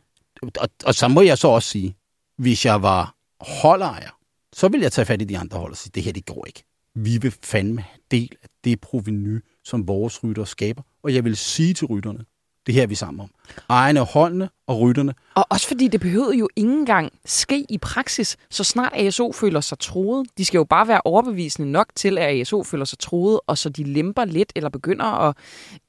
og, 0.43 0.69
og 0.87 0.95
så 0.95 1.09
må 1.09 1.21
jeg 1.21 1.39
så 1.39 1.49
også 1.49 1.69
sige, 1.69 1.97
hvis 2.37 2.65
jeg 2.65 2.83
var 2.83 3.15
holdejer, 3.47 4.11
så 4.53 4.69
vil 4.69 4.81
jeg 4.81 4.93
tage 4.93 5.07
fat 5.07 5.23
i 5.23 5.25
de 5.25 5.39
andre 5.39 5.59
hold 5.59 5.71
og 5.71 5.77
sige, 5.77 5.93
det 5.95 6.03
her, 6.03 6.13
det 6.13 6.27
går 6.27 6.47
ikke. 6.47 6.65
Vi 6.95 7.19
vil 7.19 7.35
fandme 7.43 7.81
have 7.81 7.99
del 8.11 8.31
af 8.43 8.49
det 8.65 8.81
proveny, 8.81 9.41
som 9.65 9.89
vores 9.89 10.25
rytter 10.25 10.45
skaber. 10.45 10.83
Og 11.03 11.15
jeg 11.15 11.25
vil 11.25 11.37
sige 11.37 11.75
til 11.75 11.87
rytterne, 11.87 12.25
det 12.67 12.75
her 12.75 12.83
er 12.83 12.87
vi 12.87 12.95
sammen 12.95 13.21
om. 13.21 13.31
Ejerne 13.71 14.01
holdene 14.01 14.49
og 14.67 14.81
rytterne. 14.81 15.15
Og 15.35 15.47
også 15.51 15.69
fordi 15.69 15.89
det 15.89 16.01
behøver 16.01 16.33
jo 16.33 16.49
ikke 16.57 16.71
engang 16.71 17.13
ske 17.25 17.67
i 17.69 17.79
praksis, 17.79 18.37
så 18.51 18.65
snart 18.65 18.93
ASO 18.97 19.33
føler 19.33 19.61
sig 19.61 19.79
troet. 19.79 20.29
De 20.39 20.45
skal 20.45 20.59
jo 20.59 20.65
bare 20.65 20.89
være 20.89 21.01
overbevisende 21.05 21.71
nok 21.71 21.87
til, 21.95 22.19
at 22.19 22.41
ASO 22.41 22.63
føler 22.63 22.85
sig 22.85 22.99
troet, 22.99 23.41
og 23.47 23.59
så 23.59 23.69
de 23.69 23.85
lemper 23.85 24.25
lidt, 24.25 24.53
eller 24.57 24.71
begynder 24.71 25.05
at 25.05 25.37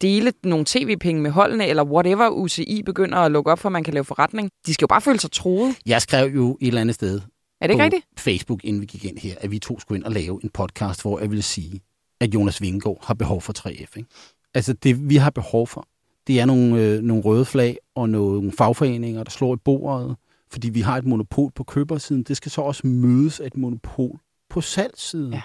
dele 0.01 0.33
nogle 0.43 0.65
tv-penge 0.65 1.21
med 1.21 1.31
holdene, 1.31 1.67
eller 1.67 1.83
whatever 1.83 2.29
UCI 2.29 2.83
begynder 2.85 3.17
at 3.17 3.31
lukke 3.31 3.51
op 3.51 3.59
for, 3.59 3.69
at 3.69 3.73
man 3.73 3.83
kan 3.83 3.93
lave 3.93 4.05
forretning. 4.05 4.49
De 4.65 4.73
skal 4.73 4.83
jo 4.83 4.87
bare 4.87 5.01
føle 5.01 5.19
sig 5.19 5.31
troet. 5.31 5.75
Jeg 5.85 6.01
skrev 6.01 6.35
jo 6.35 6.57
et 6.61 6.67
eller 6.67 6.81
andet 6.81 6.95
sted 6.95 7.21
er 7.63 7.67
det 7.67 7.73
ikke 7.73 7.83
rigtigt? 7.83 8.05
Facebook, 8.17 8.63
inden 8.63 8.81
vi 8.81 8.85
gik 8.85 9.05
ind 9.05 9.17
her, 9.17 9.35
at 9.41 9.51
vi 9.51 9.59
to 9.59 9.79
skulle 9.79 9.97
ind 9.97 10.05
og 10.05 10.11
lave 10.11 10.39
en 10.43 10.49
podcast, 10.49 11.01
hvor 11.01 11.19
jeg 11.19 11.29
ville 11.29 11.43
sige, 11.43 11.81
at 12.19 12.33
Jonas 12.33 12.61
Vingegaard 12.61 13.05
har 13.05 13.13
behov 13.13 13.41
for 13.41 13.53
3F. 13.59 13.97
Ikke? 13.97 14.05
Altså 14.53 14.73
det, 14.73 15.09
vi 15.09 15.15
har 15.15 15.29
behov 15.29 15.67
for, 15.67 15.87
det 16.27 16.39
er 16.39 16.45
nogle, 16.45 16.81
øh, 16.81 17.01
nogle 17.01 17.23
røde 17.23 17.45
flag 17.45 17.77
og 17.95 18.09
nogle 18.09 18.51
fagforeninger, 18.51 19.23
der 19.23 19.31
slår 19.31 19.53
i 19.55 19.57
bordet, 19.57 20.15
fordi 20.51 20.69
vi 20.69 20.81
har 20.81 20.97
et 20.97 21.05
monopol 21.05 21.51
på 21.55 21.63
købersiden. 21.63 22.23
Det 22.23 22.37
skal 22.37 22.51
så 22.51 22.61
også 22.61 22.87
mødes 22.87 23.39
af 23.39 23.47
et 23.47 23.57
monopol 23.57 24.19
på 24.49 24.61
salgssiden. 24.61 25.33
Ja. 25.33 25.41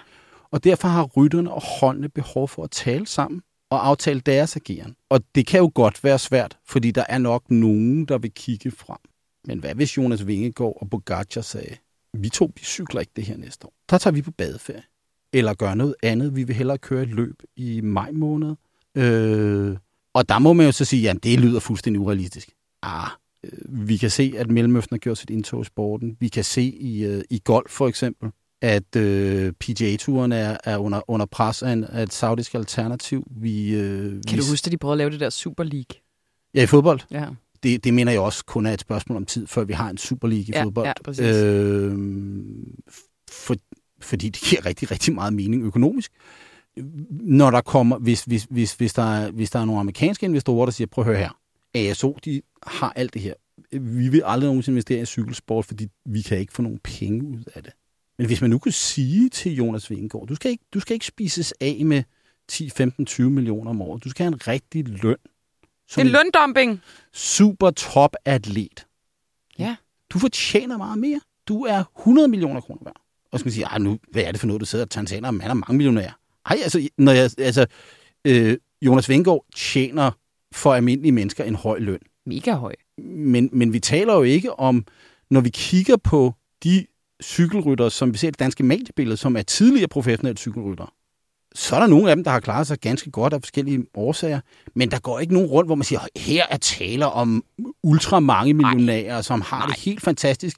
Og 0.51 0.65
derfor 0.65 0.89
har 0.89 1.05
rytterne 1.05 1.53
og 1.53 1.63
holdene 1.81 2.09
behov 2.09 2.49
for 2.49 2.65
at 2.65 2.71
tale 2.71 3.07
sammen 3.07 3.43
og 3.71 3.87
aftale 3.87 4.21
deres 4.21 4.57
ageren. 4.57 4.97
Og 5.11 5.21
det 5.35 5.47
kan 5.47 5.61
jo 5.61 5.71
godt 5.75 6.05
være 6.05 6.19
svært, 6.19 6.59
fordi 6.65 6.91
der 6.91 7.05
er 7.09 7.19
nok 7.19 7.51
nogen, 7.51 8.05
der 8.05 8.19
vil 8.19 8.33
kigge 8.35 8.71
frem. 8.71 8.99
Men 9.45 9.59
hvad 9.59 9.75
hvis 9.75 9.97
Jonas 9.97 10.27
Vingegaard 10.27 10.79
og 10.81 10.91
Bogacar 10.91 11.41
sagde, 11.41 11.77
vi 12.23 12.29
to 12.29 12.53
vi 12.57 12.65
cykler 12.65 13.01
ikke 13.01 13.13
det 13.17 13.25
her 13.25 13.37
næste 13.37 13.67
år. 13.67 13.73
Der 13.91 13.99
tager 13.99 14.15
vi 14.15 14.23
på 14.23 14.31
badeferie. 14.31 14.83
Eller 15.33 15.55
gør 15.55 15.75
noget 15.75 15.95
andet. 16.03 16.37
Vi 16.37 16.45
vil 16.45 16.57
hellere 16.57 16.79
køre 16.79 17.03
et 17.03 17.09
løb 17.09 17.43
i 17.57 17.81
maj 17.81 18.11
måned. 18.11 18.55
Øh, 18.95 19.77
og 20.15 20.29
der 20.29 20.39
må 20.39 20.53
man 20.53 20.67
jo 20.67 20.73
så 20.73 20.85
sige, 20.85 21.11
at 21.11 21.25
det 21.25 21.41
lyder 21.41 21.61
fuldstændig 21.61 22.01
urealistisk. 22.01 22.51
Ah, 22.83 23.11
øh, 23.45 23.87
vi 23.89 23.97
kan 23.97 24.11
se, 24.11 24.35
at 24.37 24.51
Mellemøsten 24.51 24.95
har 24.95 24.99
gjort 24.99 25.19
sit 25.19 25.31
indtog 25.31 25.63
i 25.63 25.65
sporten. 25.65 26.17
Vi 26.21 26.29
kan 26.29 26.45
se 26.45 26.63
i, 26.63 27.05
øh, 27.05 27.23
i 27.31 27.41
golf 27.45 27.71
for 27.71 27.89
eksempel, 27.89 28.31
at 28.63 28.97
øh, 28.97 29.53
PGA-turen 29.53 30.33
er, 30.33 30.57
er 30.65 30.77
under, 30.77 31.11
under 31.11 31.27
pres 31.27 31.63
af, 31.63 31.73
en, 31.73 31.85
af 31.85 32.03
et 32.03 32.13
saudisk 32.13 32.55
alternativ. 32.55 33.27
Vi, 33.31 33.75
øh, 33.75 34.11
kan 34.11 34.23
vi... 34.31 34.37
du 34.37 34.51
huske, 34.51 34.67
at 34.67 34.73
de 34.73 34.79
prøvede 34.79 34.95
at 34.95 34.99
lave 34.99 35.11
det 35.11 35.21
der 35.21 35.31
Super 35.31 35.65
League? 35.65 36.01
Ja, 36.55 36.63
i 36.63 36.67
fodbold. 36.67 37.01
Ja. 37.11 37.27
Det, 37.63 37.85
det 37.85 37.95
mener 37.95 38.13
jeg 38.13 38.21
også 38.21 38.45
kun 38.45 38.67
er 38.67 38.73
et 38.73 38.81
spørgsmål 38.81 39.17
om 39.17 39.27
tid, 39.27 39.47
før 39.47 39.65
vi 39.65 39.73
har 39.73 39.91
en 39.91 39.99
Super 39.99 40.29
League 40.29 40.45
i 40.45 40.53
ja, 40.55 40.65
fodbold. 40.65 40.87
Ja, 40.87 40.93
præcis. 41.05 41.25
øh, 41.25 41.99
for, 43.31 43.57
fordi 44.01 44.29
det 44.29 44.43
giver 44.43 44.67
rigtig, 44.67 44.91
rigtig 44.91 45.15
meget 45.15 45.33
mening 45.33 45.65
økonomisk 45.65 46.13
når 47.11 47.51
der 47.51 47.61
kommer, 47.61 47.99
hvis, 47.99 48.25
hvis, 48.25 48.47
hvis, 48.51 48.75
hvis, 48.75 48.95
der 48.95 49.03
er, 49.03 49.31
hvis 49.31 49.51
der 49.51 49.59
er 49.59 49.65
nogle 49.65 49.81
amerikanske 49.81 50.27
investorer, 50.27 50.67
der 50.67 50.73
siger, 50.73 50.87
prøv 50.87 51.03
at 51.03 51.07
høre 51.07 51.19
her, 51.19 51.31
ASO, 51.75 52.19
de 52.25 52.43
har 52.67 52.93
alt 52.97 53.15
det 53.15 53.23
her. 53.23 53.35
vi 53.73 54.09
vil 54.09 54.23
aldrig 54.25 54.49
nogensinde 54.49 54.75
investere 54.75 55.03
i 55.03 55.05
cykelsport, 55.05 55.65
fordi 55.65 55.89
vi 56.07 56.23
kan 56.23 56.39
ikke 56.39 56.53
få 56.53 56.63
nogen 56.63 56.79
penge 56.85 57.25
ud 57.25 57.43
af 57.55 57.63
det. 57.63 57.73
Men 58.19 58.27
hvis 58.27 58.41
man 58.41 58.51
nu 58.51 58.59
kunne 58.59 58.73
sige 58.73 59.29
til 59.29 59.53
Jonas 59.53 59.91
Vingegaard, 59.91 60.27
du 60.27 60.35
skal 60.35 60.51
ikke, 60.51 60.65
du 60.75 60.81
skal 60.81 60.95
ikke 60.95 61.07
spises 61.07 61.55
af 61.61 61.83
med 61.85 62.03
10, 62.49 62.71
15, 62.71 63.07
20 63.07 63.31
millioner 63.31 63.71
om 63.71 63.83
året. 63.83 64.05
Du 64.05 64.11
skal 64.11 64.25
have 64.25 64.33
en 64.33 64.49
rigtig 64.49 64.89
løn. 64.89 65.17
Det 65.95 65.99
er 65.99 66.05
løndumping. 66.05 66.81
Super 67.13 67.71
top 67.71 68.17
atlet. 68.25 68.87
Ja. 69.59 69.77
Du 70.11 70.19
fortjener 70.19 70.77
meget 70.77 70.99
mere. 70.99 71.21
Du 71.49 71.65
er 71.65 71.85
100 71.99 72.29
millioner 72.29 72.61
kroner 72.61 72.81
værd. 72.85 73.01
Og 73.33 73.39
så 73.39 73.45
kan 73.45 73.49
man 73.49 73.53
sige, 73.53 73.79
nu, 73.79 73.99
hvad 74.11 74.23
er 74.23 74.31
det 74.33 74.41
for 74.41 74.47
noget, 74.47 74.61
du 74.61 74.67
sidder 74.67 74.85
og 74.85 74.91
tager 74.91 75.31
Man 75.31 75.51
er 75.51 75.55
mange 75.55 75.77
millionærer. 75.77 76.13
Ej, 76.47 76.59
altså, 76.63 76.89
når 76.99 77.13
jeg, 77.13 77.31
altså 77.39 77.67
øh, 78.25 78.57
Jonas 78.83 79.09
Vingård 79.09 79.45
tjener 79.57 80.11
for 80.53 80.75
almindelige 80.75 81.13
mennesker 81.13 81.45
en 81.45 81.55
høj 81.55 81.79
løn. 81.79 81.99
Mega 82.27 82.53
høj. 82.53 82.75
Men, 82.99 83.51
men 83.53 83.73
vi 83.73 83.81
taler 83.81 84.15
jo 84.15 84.23
ikke 84.23 84.59
om, 84.59 84.85
når 85.31 85.41
vi 85.41 85.51
kigger 85.51 85.97
på 85.97 86.35
de 86.65 86.87
cykelrytter, 87.23 87.89
som 87.89 88.13
vi 88.13 88.19
ser 88.19 88.29
i 88.29 88.31
det 88.31 88.39
danske 88.39 88.63
mediebillede, 88.63 89.17
som 89.17 89.37
er 89.37 89.43
tidligere 89.43 89.89
professionelle 89.89 90.39
cykelrytter, 90.39 90.93
så 91.55 91.77
er 91.77 91.81
der 91.81 91.87
nogle 91.87 92.11
af 92.11 92.17
dem, 92.17 92.25
der 92.25 92.31
har 92.31 92.41
klaret 92.41 92.67
sig 92.67 92.79
ganske 92.79 93.11
godt 93.11 93.33
af 93.33 93.41
forskellige 93.43 93.85
årsager, 93.95 94.41
men 94.75 94.91
der 94.91 94.99
går 94.99 95.19
ikke 95.19 95.33
nogen 95.33 95.49
rundt, 95.49 95.69
hvor 95.69 95.75
man 95.75 95.85
siger, 95.85 96.01
her 96.17 96.47
er 96.51 96.57
taler 96.57 97.07
om 97.07 97.45
ultra 97.83 98.21
mange 98.21 98.55
millionærer, 98.55 99.23
som 99.23 99.41
har 99.41 99.59
Nej. 99.59 99.67
det 99.67 99.77
helt 99.77 100.03
fantastisk. 100.03 100.57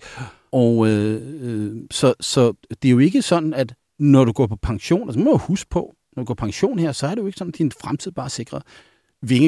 Og 0.53 0.88
øh, 0.88 1.22
øh, 1.40 1.76
så, 1.90 2.14
så 2.20 2.53
det 2.83 2.88
er 2.88 2.92
jo 2.92 2.98
ikke 2.98 3.22
sådan, 3.22 3.55
at 3.55 3.74
når 3.98 4.24
du 4.24 4.33
går 4.33 4.46
på 4.46 4.57
pension, 4.57 5.09
altså 5.09 5.20
må 5.20 5.31
du 5.31 5.37
huske 5.37 5.70
på, 5.70 5.94
når 6.16 6.22
du 6.22 6.26
går 6.26 6.35
på 6.35 6.44
pension 6.44 6.79
her, 6.79 6.92
så 6.92 7.07
er 7.07 7.11
det 7.11 7.22
jo 7.22 7.26
ikke 7.26 7.38
sådan, 7.38 7.53
at 7.55 7.59
din 7.59 7.72
fremtid 7.83 8.11
bare 8.12 8.24
er 8.24 8.29
sikret. 8.29 8.62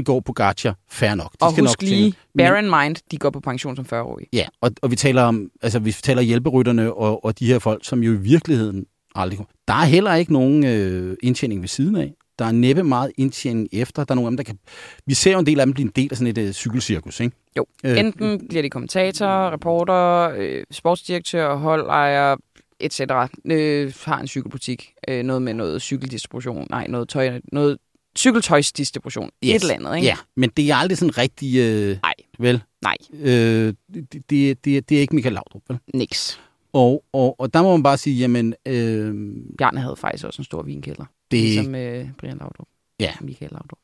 går 0.04 0.20
på 0.20 0.32
Gacha, 0.32 0.72
fair 0.90 1.14
nok. 1.14 1.32
De 1.32 1.36
og 1.40 1.52
skal 1.52 1.64
husk 1.64 1.82
nok 1.82 1.90
lige, 1.90 2.14
bear 2.38 2.56
in 2.56 2.70
mind, 2.70 2.96
de 3.10 3.16
går 3.16 3.30
på 3.30 3.40
pension 3.40 3.76
som 3.76 3.86
40-årige. 3.92 4.28
Ja, 4.32 4.46
og, 4.60 4.70
og 4.82 4.90
vi 4.90 4.96
taler 4.96 5.22
om, 5.22 5.50
altså 5.62 5.78
vi 5.78 5.92
taler 5.92 6.22
hjælperytterne 6.22 6.94
og, 6.94 7.24
og 7.24 7.38
de 7.38 7.46
her 7.46 7.58
folk, 7.58 7.84
som 7.84 8.02
jo 8.02 8.12
i 8.12 8.16
virkeligheden 8.16 8.86
aldrig. 9.14 9.38
Der 9.68 9.74
er 9.74 9.84
heller 9.84 10.14
ikke 10.14 10.32
nogen 10.32 10.66
øh, 10.66 11.16
indtjening 11.22 11.60
ved 11.60 11.68
siden 11.68 11.96
af. 11.96 12.14
Der 12.38 12.44
er 12.44 12.52
næppe 12.52 12.82
meget 12.82 13.12
indtjening 13.16 13.68
efter. 13.72 14.04
Der 14.04 14.12
er 14.12 14.14
nogle 14.14 14.26
af 14.26 14.30
dem, 14.30 14.36
der 14.36 14.44
kan... 14.44 14.58
Vi 15.06 15.14
ser 15.14 15.32
jo 15.32 15.38
en 15.38 15.46
del 15.46 15.60
af 15.60 15.66
dem 15.66 15.72
blive 15.74 15.84
en 15.84 15.92
del 15.96 16.08
af 16.10 16.16
sådan 16.16 16.36
et 16.38 16.48
uh, 16.48 16.52
cykelcirkus, 16.52 17.20
ikke? 17.20 17.36
Jo. 17.56 17.66
Øh, 17.84 17.98
Enten 17.98 18.48
bliver 18.48 18.62
de 18.62 18.70
kommentatorer, 18.70 19.52
reporter, 19.52 20.34
øh, 20.38 20.64
sportsdirektør, 20.70 21.54
holdejer, 21.54 22.36
etc. 22.80 23.00
Øh, 23.44 23.92
har 24.04 24.20
en 24.20 24.26
cykelbutik. 24.26 24.92
Øh, 25.08 25.22
noget 25.22 25.42
med 25.42 25.54
noget 25.54 25.82
cykeldistribution. 25.82 26.66
Nej, 26.70 26.86
noget 26.86 27.08
tøj, 27.08 27.40
noget 27.52 27.78
cykeltøjsdistribution. 28.18 29.30
Yes. 29.44 29.54
Et 29.54 29.62
eller 29.62 29.74
andet, 29.74 29.96
ikke? 29.96 30.06
Ja, 30.06 30.16
men 30.36 30.50
det 30.56 30.70
er 30.70 30.76
aldrig 30.76 30.98
sådan 30.98 31.18
rigtig... 31.18 31.58
Øh, 31.58 31.96
Nej. 32.02 32.14
Vel? 32.38 32.62
Nej. 32.82 32.96
Øh, 33.12 33.74
det, 33.94 34.30
det, 34.30 34.64
det, 34.64 34.88
det 34.88 34.96
er 34.96 35.00
ikke 35.00 35.14
Michael 35.14 35.34
Laudrup, 35.34 35.62
vel? 35.68 35.78
Niks. 35.94 36.40
Og, 36.72 37.04
og, 37.12 37.40
og 37.40 37.54
der 37.54 37.62
må 37.62 37.70
man 37.70 37.82
bare 37.82 37.98
sige, 37.98 38.16
jamen... 38.16 38.54
Øh, 38.66 39.14
Bjarne 39.58 39.80
havde 39.80 39.96
faktisk 39.96 40.24
også 40.24 40.40
en 40.42 40.44
stor 40.44 40.62
vinkælder. 40.62 41.04
Det... 41.30 41.40
Ligesom 41.40 41.74
øh, 41.74 42.08
Brian 42.18 42.38
Laudrup. 42.38 42.66
Ja. 43.00 43.12
Michael 43.20 43.50
Laudrup. 43.52 43.78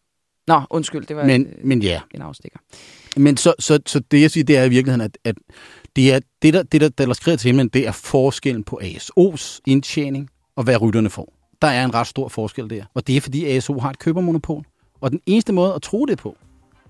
Nå, 0.46 0.60
undskyld, 0.70 1.06
det 1.06 1.16
var 1.16 1.24
men, 1.24 1.46
et, 1.46 1.64
men 1.64 1.82
ja. 1.82 2.00
en 2.14 2.22
afstikker. 2.22 2.58
Men 3.16 3.36
så, 3.36 3.54
så, 3.58 3.78
så 3.86 4.00
det, 4.10 4.20
jeg 4.20 4.30
siger, 4.30 4.44
det 4.44 4.56
er 4.56 4.64
i 4.64 4.68
virkeligheden, 4.68 5.00
at, 5.00 5.18
at 5.24 5.34
det, 5.96 6.12
er, 6.12 6.20
det, 6.42 6.54
der, 6.54 6.62
det 6.62 6.80
der, 6.80 6.88
der 6.88 7.12
skriver 7.12 7.36
til 7.36 7.48
himlen, 7.48 7.68
det 7.68 7.86
er 7.86 7.92
forskellen 7.92 8.64
på 8.64 8.80
ASO's 8.82 9.60
indtjening 9.66 10.30
og 10.56 10.64
hvad 10.64 10.82
rytterne 10.82 11.10
får. 11.10 11.34
Der 11.62 11.68
er 11.68 11.84
en 11.84 11.94
ret 11.94 12.06
stor 12.06 12.28
forskel 12.28 12.70
der. 12.70 12.84
Og 12.94 13.06
det 13.06 13.16
er, 13.16 13.20
fordi 13.20 13.44
ASO 13.46 13.78
har 13.78 13.90
et 13.90 13.98
købermonopol. 13.98 14.64
Og 15.00 15.10
den 15.10 15.20
eneste 15.26 15.52
måde 15.52 15.74
at 15.74 15.82
tro 15.82 16.06
det 16.06 16.18
på, 16.18 16.36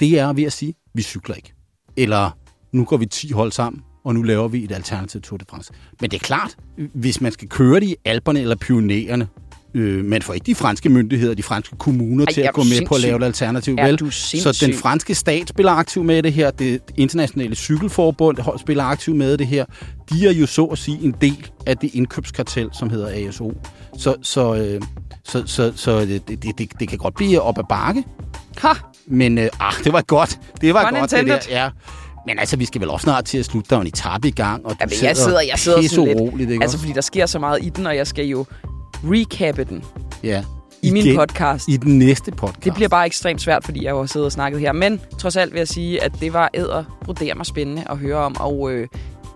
det 0.00 0.18
er 0.18 0.32
ved 0.32 0.44
at 0.44 0.52
sige, 0.52 0.74
vi 0.94 1.02
cykler 1.02 1.34
ikke. 1.34 1.52
Eller 1.96 2.30
nu 2.72 2.84
går 2.84 2.96
vi 2.96 3.06
10 3.06 3.30
hold 3.30 3.52
sammen, 3.52 3.82
og 4.04 4.14
nu 4.14 4.22
laver 4.22 4.48
vi 4.48 4.64
et 4.64 4.72
alternativ 4.72 5.20
Tour 5.20 5.38
de 5.38 5.44
France. 5.50 5.72
Men 6.00 6.10
det 6.10 6.16
er 6.16 6.24
klart, 6.24 6.56
hvis 6.94 7.20
man 7.20 7.32
skal 7.32 7.48
køre 7.48 7.80
det 7.80 7.86
i 7.86 7.96
Alperne 8.04 8.40
eller 8.40 8.56
Pionererne, 8.56 9.28
Øh, 9.74 10.04
man 10.04 10.22
får 10.22 10.34
ikke 10.34 10.44
de 10.46 10.54
franske 10.54 10.88
myndigheder, 10.88 11.34
de 11.34 11.42
franske 11.42 11.76
kommuner 11.76 12.24
Ej, 12.26 12.32
til 12.32 12.40
at 12.40 12.54
gå 12.54 12.60
med 12.60 12.64
sindssyg. 12.66 12.86
på 12.86 12.94
at 12.94 13.00
lave 13.00 13.16
et 13.16 13.22
alternativ. 13.24 13.74
Er 13.78 13.86
vel? 13.86 14.12
Så 14.12 14.64
den 14.66 14.74
franske 14.74 15.14
stat 15.14 15.48
spiller 15.48 15.72
aktiv 15.72 16.04
med 16.04 16.22
det 16.22 16.32
her, 16.32 16.50
det 16.50 16.80
internationale 16.96 17.54
cykelforbund 17.54 18.38
spiller 18.58 18.84
aktiv 18.84 19.14
med 19.14 19.38
det 19.38 19.46
her. 19.46 19.64
De 20.10 20.26
er 20.28 20.32
jo 20.32 20.46
så 20.46 20.64
at 20.64 20.78
sige 20.78 20.98
en 21.02 21.14
del 21.20 21.50
af 21.66 21.76
det 21.76 21.94
indkøbskartel, 21.94 22.68
som 22.72 22.90
hedder 22.90 23.28
ASO. 23.28 23.52
Så, 23.98 24.14
så, 24.22 24.54
øh, 24.54 24.82
så, 25.24 25.42
så, 25.46 25.72
så 25.76 26.00
det, 26.00 26.28
det, 26.28 26.58
det, 26.58 26.70
det 26.80 26.88
kan 26.88 26.98
godt 26.98 27.14
blive 27.14 27.40
op 27.40 27.58
ad 27.58 27.64
bakke. 27.68 28.04
Ha! 28.58 28.68
Men 29.06 29.38
øh, 29.38 29.48
ah, 29.60 29.72
det 29.84 29.92
var 29.92 30.02
godt. 30.02 30.40
Det 30.60 30.74
var 30.74 30.82
Fun 30.82 31.00
godt, 31.00 31.12
intended. 31.12 31.34
det 31.34 31.48
der. 31.48 31.62
Ja. 31.62 31.70
Men 32.28 32.38
altså, 32.38 32.56
vi 32.56 32.64
skal 32.64 32.80
vel 32.80 32.90
også 32.90 33.04
snart 33.04 33.24
til 33.24 33.38
at 33.38 33.44
slutte. 33.44 33.70
Der 33.70 33.76
er 33.76 33.80
en 33.80 33.86
etape 33.86 34.28
i 34.28 34.30
gang, 34.30 34.66
og 34.66 34.70
du 34.70 34.76
Jamen, 34.80 34.94
jeg 35.02 35.16
sidder, 35.16 35.40
jeg 35.40 35.58
sidder 35.58 35.88
sådan 35.88 36.04
lidt. 36.04 36.20
Roligt, 36.20 36.50
ikke 36.50 36.62
altså, 36.62 36.78
fordi 36.78 36.92
der 36.92 37.00
sker 37.00 37.26
så 37.26 37.38
meget 37.38 37.58
i 37.62 37.68
den, 37.68 37.86
og 37.86 37.96
jeg 37.96 38.06
skal 38.06 38.24
jo 38.26 38.46
recappe 39.04 39.64
den. 39.64 39.84
Ja. 40.22 40.44
I 40.82 40.90
min 40.90 41.16
podcast. 41.16 41.68
I 41.68 41.76
den 41.76 41.98
næste 41.98 42.30
podcast. 42.30 42.64
Det 42.64 42.74
bliver 42.74 42.88
bare 42.88 43.06
ekstremt 43.06 43.40
svært, 43.40 43.64
fordi 43.64 43.84
jeg 43.84 43.90
jo 43.90 43.98
har 43.98 44.06
siddet 44.06 44.26
og 44.26 44.32
snakket 44.32 44.60
her. 44.60 44.72
Men 44.72 45.00
trods 45.18 45.36
alt 45.36 45.52
vil 45.52 45.58
jeg 45.58 45.68
sige, 45.68 46.02
at 46.02 46.12
det 46.20 46.32
var 46.32 46.50
æder, 46.54 46.98
broder 47.04 47.34
mig 47.34 47.46
spændende 47.46 47.84
at 47.90 47.98
høre 47.98 48.16
om. 48.16 48.36
Og 48.40 48.72
øh, 48.72 48.88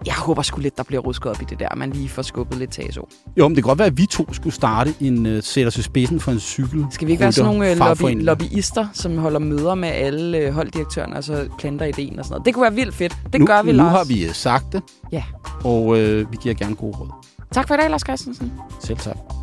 jeg 0.07 0.15
håber 0.15 0.43
sgu 0.43 0.61
lidt, 0.61 0.77
der 0.77 0.83
bliver 0.83 1.03
rusket 1.03 1.31
op 1.31 1.43
i 1.43 1.45
det 1.51 1.59
der, 1.61 1.69
man 1.77 1.91
lige 1.91 2.09
får 2.09 2.23
skubbet 2.23 2.59
lidt 2.59 2.71
til 2.71 2.83
ASO. 2.89 3.09
Jo, 3.37 3.49
men 3.49 3.57
det 3.57 3.65
kan 3.65 3.69
godt 3.69 3.79
være, 3.79 3.87
at 3.87 3.99
vi 3.99 4.07
to 4.07 4.33
skulle 4.33 4.55
starte 4.55 4.95
en 5.01 5.27
uh, 5.27 5.43
sætter 5.43 5.71
sig 5.71 5.85
spidsen 5.85 6.21
for 6.21 6.33
en 6.33 6.41
cykel. 6.41 6.87
Skal 6.91 7.07
vi 7.07 7.13
ikke 7.13 7.23
være 7.23 7.33
sådan 7.33 7.55
nogle 7.55 7.73
uh, 7.73 7.79
lobby, 7.79 8.25
lobbyister, 8.25 8.87
som 8.93 9.19
holder 9.19 9.39
møder 9.39 9.75
med 9.75 9.89
alle 9.89 10.49
uh, 10.49 10.55
holddirektørerne, 10.55 11.17
og 11.17 11.25
så 11.25 11.49
planter 11.59 11.87
ideen 11.87 12.19
og 12.19 12.25
sådan 12.25 12.33
noget? 12.33 12.47
Det 12.47 12.55
kunne 12.55 12.63
være 12.63 12.75
vildt 12.75 12.95
fedt. 12.95 13.17
Det 13.33 13.41
nu, 13.41 13.47
gør 13.47 13.63
vi, 13.63 13.71
nu 13.73 13.77
Lars. 13.77 13.93
Nu 13.93 13.97
har 13.97 14.05
vi 14.05 14.29
sagt 14.33 14.73
det. 14.73 14.83
Ja. 15.13 15.25
Og 15.65 15.87
uh, 15.87 15.97
vi 16.33 16.37
giver 16.43 16.55
gerne 16.55 16.75
gode 16.75 16.97
råd. 16.97 17.09
Tak 17.53 17.69
for 17.69 17.75
i 17.75 17.77
dag, 17.77 17.91
Lars 17.91 18.01
Christensen. 18.01 18.53
Selv 18.81 18.99
tak. 18.99 19.42